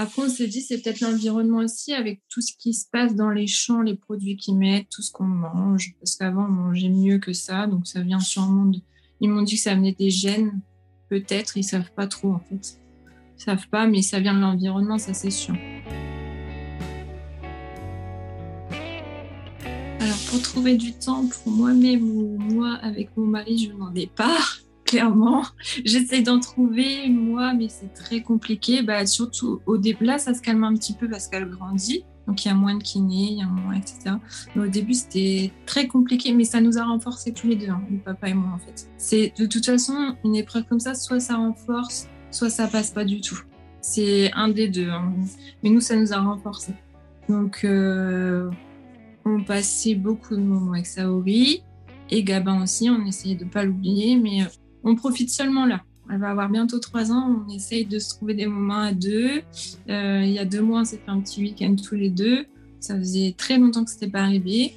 après, 0.00 0.22
on 0.22 0.28
s'est 0.28 0.46
dit, 0.46 0.60
c'est 0.60 0.80
peut-être 0.80 1.00
l'environnement 1.00 1.58
aussi, 1.58 1.92
avec 1.92 2.22
tout 2.28 2.40
ce 2.40 2.52
qui 2.56 2.72
se 2.72 2.86
passe 2.88 3.16
dans 3.16 3.30
les 3.30 3.48
champs, 3.48 3.82
les 3.82 3.96
produits 3.96 4.36
qu'ils 4.36 4.56
mettent, 4.56 4.88
tout 4.90 5.02
ce 5.02 5.10
qu'on 5.10 5.24
mange. 5.24 5.96
Parce 5.98 6.14
qu'avant, 6.14 6.44
on 6.44 6.50
mangeait 6.50 6.88
mieux 6.88 7.18
que 7.18 7.32
ça, 7.32 7.66
donc 7.66 7.88
ça 7.88 8.00
vient 8.02 8.20
sûrement 8.20 8.66
de... 8.66 8.78
Ils 9.20 9.28
m'ont 9.28 9.42
dit 9.42 9.56
que 9.56 9.60
ça 9.60 9.74
venait 9.74 9.96
des 9.98 10.10
gènes, 10.10 10.60
peut-être, 11.08 11.56
ils 11.56 11.64
savent 11.64 11.90
pas 11.96 12.06
trop 12.06 12.30
en 12.30 12.38
fait. 12.38 12.78
Ils 13.38 13.42
savent 13.42 13.66
pas, 13.70 13.88
mais 13.88 14.02
ça 14.02 14.20
vient 14.20 14.34
de 14.34 14.38
l'environnement, 14.38 14.98
ça 14.98 15.14
c'est 15.14 15.30
sûr. 15.30 15.56
Alors, 19.98 20.18
pour 20.30 20.40
trouver 20.42 20.76
du 20.76 20.92
temps 20.92 21.26
pour 21.26 21.50
moi-même 21.50 22.08
ou 22.08 22.38
moi 22.38 22.74
avec 22.82 23.16
mon 23.16 23.26
mari, 23.26 23.58
je 23.58 23.72
n'en 23.72 23.92
ai 23.96 24.06
pas 24.06 24.38
clairement. 24.88 25.44
J'essaie 25.84 26.22
d'en 26.22 26.40
trouver, 26.40 27.08
moi, 27.08 27.52
mais 27.52 27.68
c'est 27.68 27.92
très 27.92 28.22
compliqué. 28.22 28.82
Bah, 28.82 29.06
surtout 29.06 29.60
au 29.66 29.76
début, 29.76 30.04
là, 30.04 30.18
ça 30.18 30.34
se 30.34 30.40
calme 30.40 30.64
un 30.64 30.74
petit 30.74 30.94
peu 30.94 31.08
parce 31.08 31.28
qu'elle 31.28 31.48
grandit. 31.48 32.04
Donc, 32.26 32.44
il 32.44 32.48
y 32.48 32.50
a 32.50 32.54
moins 32.54 32.74
de 32.74 32.82
kinés, 32.82 33.28
il 33.30 33.38
y 33.38 33.42
a 33.42 33.46
moins, 33.46 33.74
etc. 33.74 34.16
Mais 34.54 34.64
au 34.64 34.68
début, 34.68 34.94
c'était 34.94 35.52
très 35.64 35.86
compliqué, 35.86 36.34
mais 36.34 36.44
ça 36.44 36.60
nous 36.60 36.78
a 36.78 36.84
renforcés 36.84 37.32
tous 37.32 37.46
les 37.46 37.56
deux, 37.56 37.70
hein, 37.70 37.82
le 37.90 37.98
papa 37.98 38.28
et 38.28 38.34
moi, 38.34 38.52
en 38.54 38.58
fait. 38.58 38.90
C'est 38.98 39.32
de 39.38 39.46
toute 39.46 39.64
façon, 39.64 40.14
une 40.24 40.36
épreuve 40.36 40.64
comme 40.64 40.80
ça, 40.80 40.94
soit 40.94 41.20
ça 41.20 41.36
renforce, 41.36 42.08
soit 42.30 42.50
ça 42.50 42.66
passe 42.66 42.90
pas 42.90 43.04
du 43.04 43.20
tout. 43.20 43.40
C'est 43.80 44.30
un 44.32 44.48
des 44.48 44.68
deux. 44.68 44.90
Hein. 44.90 45.14
Mais 45.62 45.70
nous, 45.70 45.80
ça 45.80 45.96
nous 45.96 46.12
a 46.12 46.18
renforcés. 46.18 46.74
Donc, 47.30 47.60
euh, 47.64 48.50
on 49.24 49.42
passait 49.42 49.94
beaucoup 49.94 50.36
de 50.36 50.42
moments 50.42 50.72
avec 50.72 50.86
Saori 50.86 51.62
et 52.10 52.22
Gabin 52.24 52.62
aussi. 52.62 52.90
On 52.90 53.06
essayait 53.06 53.36
de 53.36 53.44
pas 53.44 53.64
l'oublier, 53.64 54.16
mais 54.16 54.42
euh, 54.42 54.46
on 54.88 54.96
profite 54.96 55.30
seulement 55.30 55.66
là. 55.66 55.82
Elle 56.10 56.18
va 56.18 56.30
avoir 56.30 56.48
bientôt 56.48 56.78
trois 56.78 57.12
ans. 57.12 57.44
On 57.46 57.54
essaye 57.54 57.84
de 57.84 57.98
se 57.98 58.10
trouver 58.10 58.34
des 58.34 58.46
moments 58.46 58.80
à 58.80 58.92
deux. 58.92 59.42
Euh, 59.90 60.22
il 60.24 60.32
y 60.32 60.38
a 60.38 60.46
deux 60.46 60.62
mois, 60.62 60.80
on 60.80 60.84
s'est 60.84 60.96
fait 60.96 61.10
un 61.10 61.20
petit 61.20 61.42
week-end 61.42 61.76
tous 61.76 61.94
les 61.94 62.08
deux. 62.08 62.46
Ça 62.80 62.96
faisait 62.96 63.34
très 63.36 63.58
longtemps 63.58 63.84
que 63.84 63.90
c'était 63.90 64.08
pas 64.08 64.22
arrivé. 64.22 64.72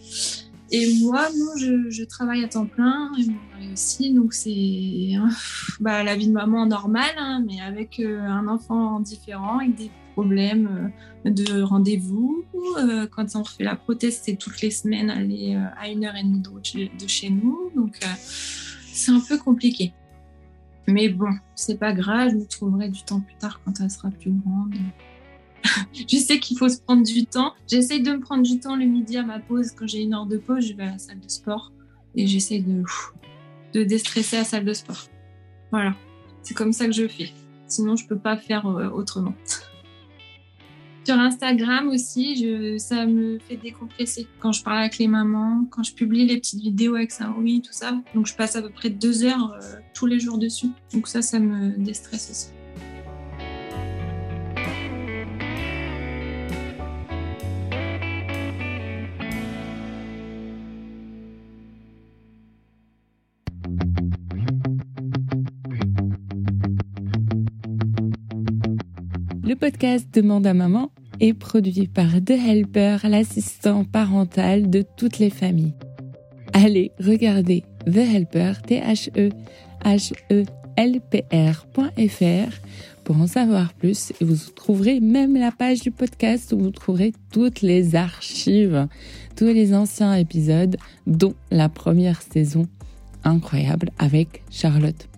Et 0.74 1.00
moi, 1.02 1.28
non, 1.38 1.58
je, 1.58 2.04
travaille 2.04 2.44
à 2.44 2.48
temps 2.48 2.66
plein 2.66 3.12
et 3.18 3.26
mon 3.26 3.40
mari 3.54 3.74
aussi. 3.74 4.14
Donc, 4.14 4.34
c'est 4.34 5.12
bah, 5.80 6.04
la 6.04 6.16
vie 6.16 6.28
de 6.28 6.34
maman 6.34 6.66
normale, 6.66 7.16
hein, 7.18 7.44
mais 7.48 7.62
avec 7.62 8.00
euh, 8.00 8.22
un 8.22 8.48
enfant 8.48 9.00
différent, 9.00 9.60
avec 9.60 9.76
des 9.76 9.92
problèmes 10.14 10.92
euh, 11.26 11.30
de 11.30 11.62
rendez-vous. 11.62 12.44
quand 13.12 13.36
on 13.36 13.44
refait 13.44 13.64
la 13.64 13.76
prothèse, 13.78 14.20
c'est 14.24 14.36
toutes 14.36 14.62
les 14.62 14.72
semaines 14.72 15.10
aller 15.10 15.58
à 15.78 15.90
une 15.90 16.04
heure 16.04 16.16
et 16.16 16.24
demie 16.24 16.42
de, 16.42 16.98
de 17.04 17.08
chez 17.08 17.30
nous. 17.30 17.72
Donc, 17.76 18.00
c'est 18.92 19.12
un 19.12 19.22
peu 19.22 19.38
compliqué. 19.38 19.94
Mais 20.88 21.10
bon, 21.10 21.32
c'est 21.56 21.78
pas 21.78 21.94
grave, 21.94 22.32
je 22.32 22.36
me 22.36 22.46
trouverai 22.46 22.90
du 22.90 23.04
temps 23.04 23.22
plus 23.22 23.36
tard 23.36 23.62
quand 23.64 23.80
elle 23.80 23.90
sera 23.90 24.10
plus 24.10 24.32
grande. 24.32 24.74
je 25.94 26.18
sais 26.18 26.40
qu'il 26.40 26.58
faut 26.58 26.70
se 26.70 26.80
prendre 26.80 27.04
du 27.04 27.26
temps. 27.26 27.54
J'essaye 27.70 28.02
de 28.02 28.12
me 28.12 28.20
prendre 28.20 28.44
du 28.44 28.60
temps 28.60 28.76
le 28.76 28.86
midi 28.86 29.18
à 29.18 29.24
ma 29.24 29.40
pause. 29.40 29.72
Quand 29.72 29.88
j'ai 29.88 30.02
une 30.02 30.14
heure 30.14 30.26
de 30.26 30.38
pause, 30.38 30.66
je 30.68 30.74
vais 30.74 30.84
à 30.84 30.92
la 30.92 30.98
salle 30.98 31.20
de 31.20 31.30
sport 31.30 31.72
et 32.16 32.28
j'essaye 32.28 32.62
de, 32.62 32.84
de 33.74 33.84
déstresser 33.84 34.38
à 34.38 34.40
la 34.40 34.46
salle 34.46 34.66
de 34.66 34.74
sport. 34.74 35.08
Voilà, 35.72 35.96
c'est 36.42 36.54
comme 36.54 36.74
ça 36.74 36.86
que 36.86 36.92
je 36.92 37.08
fais. 37.08 37.32
Sinon, 37.68 37.96
je 37.96 38.06
peux 38.06 38.18
pas 38.18 38.36
faire 38.36 38.66
euh, 38.66 38.90
autrement. 38.90 39.34
Sur 41.04 41.16
Instagram 41.16 41.90
aussi, 41.90 42.36
je, 42.36 42.78
ça 42.78 43.08
me 43.08 43.40
fait 43.40 43.58
décompresser 43.58 44.28
quand 44.40 44.52
je 44.52 44.64
parle 44.64 44.80
avec 44.80 45.00
les 45.00 45.08
mamans, 45.08 45.66
quand 45.72 45.82
je 45.82 45.94
publie 45.94 46.28
les 46.28 46.38
petites 46.38 46.62
vidéos 46.62 46.96
avec 46.96 47.12
ça, 47.12 47.34
oui, 47.40 47.62
tout 47.62 47.74
ça. 47.74 48.00
Donc 48.14 48.28
je 48.28 48.36
passe 48.36 48.56
à 48.56 48.62
peu 48.62 48.70
près 48.70 48.92
deux 48.92 49.24
heures 49.24 49.54
euh, 49.54 49.76
tous 49.96 50.06
les 50.06 50.20
jours 50.20 50.38
dessus. 50.38 50.70
Donc 50.94 51.08
ça, 51.08 51.24
ça 51.24 51.40
me 51.40 51.72
déstresse 51.78 52.30
aussi. 52.30 52.61
Le 69.52 69.58
podcast 69.58 70.08
Demande 70.14 70.48
à 70.48 70.54
maman 70.54 70.92
est 71.20 71.34
produit 71.34 71.88
par 71.88 72.24
The 72.24 72.32
Helper, 72.32 73.00
l'assistant 73.04 73.84
parental 73.84 74.70
de 74.70 74.82
toutes 74.96 75.20
les 75.20 75.30
familles. 75.30 75.74
Allez, 76.54 76.94
regardez 77.02 77.66
The 77.86 77.98
Helper, 77.98 78.54
T-H-E-H-E-L-P-R.fr 78.66 79.12
pour 83.04 83.18
en 83.20 83.28
savoir 83.28 83.74
plus 83.74 84.14
et 84.22 84.24
vous 84.24 84.38
trouverez 84.56 85.02
même 85.02 85.36
la 85.36 85.52
page 85.52 85.82
du 85.82 85.92
podcast 85.92 86.54
où 86.54 86.58
vous 86.58 86.72
trouverez 86.72 87.12
toutes 87.34 87.62
les 87.62 87.96
archives, 87.98 88.88
tous 89.36 89.48
les 89.48 89.74
anciens 89.74 90.14
épisodes, 90.14 90.78
dont 91.08 91.34
la 91.50 91.68
première 91.68 92.22
saison 92.22 92.68
incroyable 93.26 93.90
avec 94.00 94.44
Charlotte. 94.50 95.11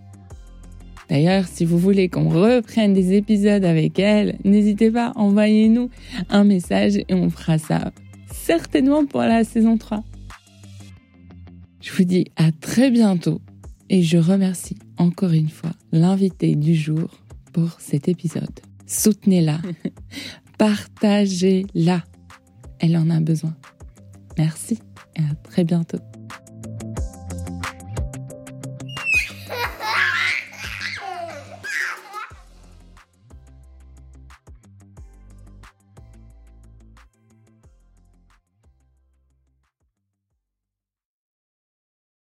D'ailleurs, 1.08 1.46
si 1.46 1.64
vous 1.64 1.78
voulez 1.78 2.08
qu'on 2.08 2.28
reprenne 2.28 2.92
des 2.92 3.12
épisodes 3.14 3.64
avec 3.64 3.98
elle, 3.98 4.38
n'hésitez 4.44 4.90
pas, 4.90 5.12
envoyez-nous 5.16 5.90
un 6.30 6.44
message 6.44 6.96
et 6.96 7.14
on 7.14 7.30
fera 7.30 7.58
ça 7.58 7.92
certainement 8.32 9.06
pour 9.06 9.20
la 9.20 9.44
saison 9.44 9.76
3. 9.76 10.02
Je 11.80 11.92
vous 11.92 12.04
dis 12.04 12.26
à 12.36 12.50
très 12.52 12.90
bientôt 12.90 13.40
et 13.90 14.02
je 14.02 14.16
remercie 14.16 14.76
encore 14.96 15.32
une 15.32 15.50
fois 15.50 15.72
l'invité 15.92 16.56
du 16.56 16.74
jour 16.74 17.10
pour 17.52 17.80
cet 17.80 18.08
épisode. 18.08 18.60
Soutenez-la, 18.86 19.60
partagez-la. 20.58 22.02
Elle 22.78 22.96
en 22.96 23.10
a 23.10 23.20
besoin. 23.20 23.54
Merci 24.36 24.78
et 25.16 25.20
à 25.20 25.34
très 25.42 25.64
bientôt. 25.64 25.98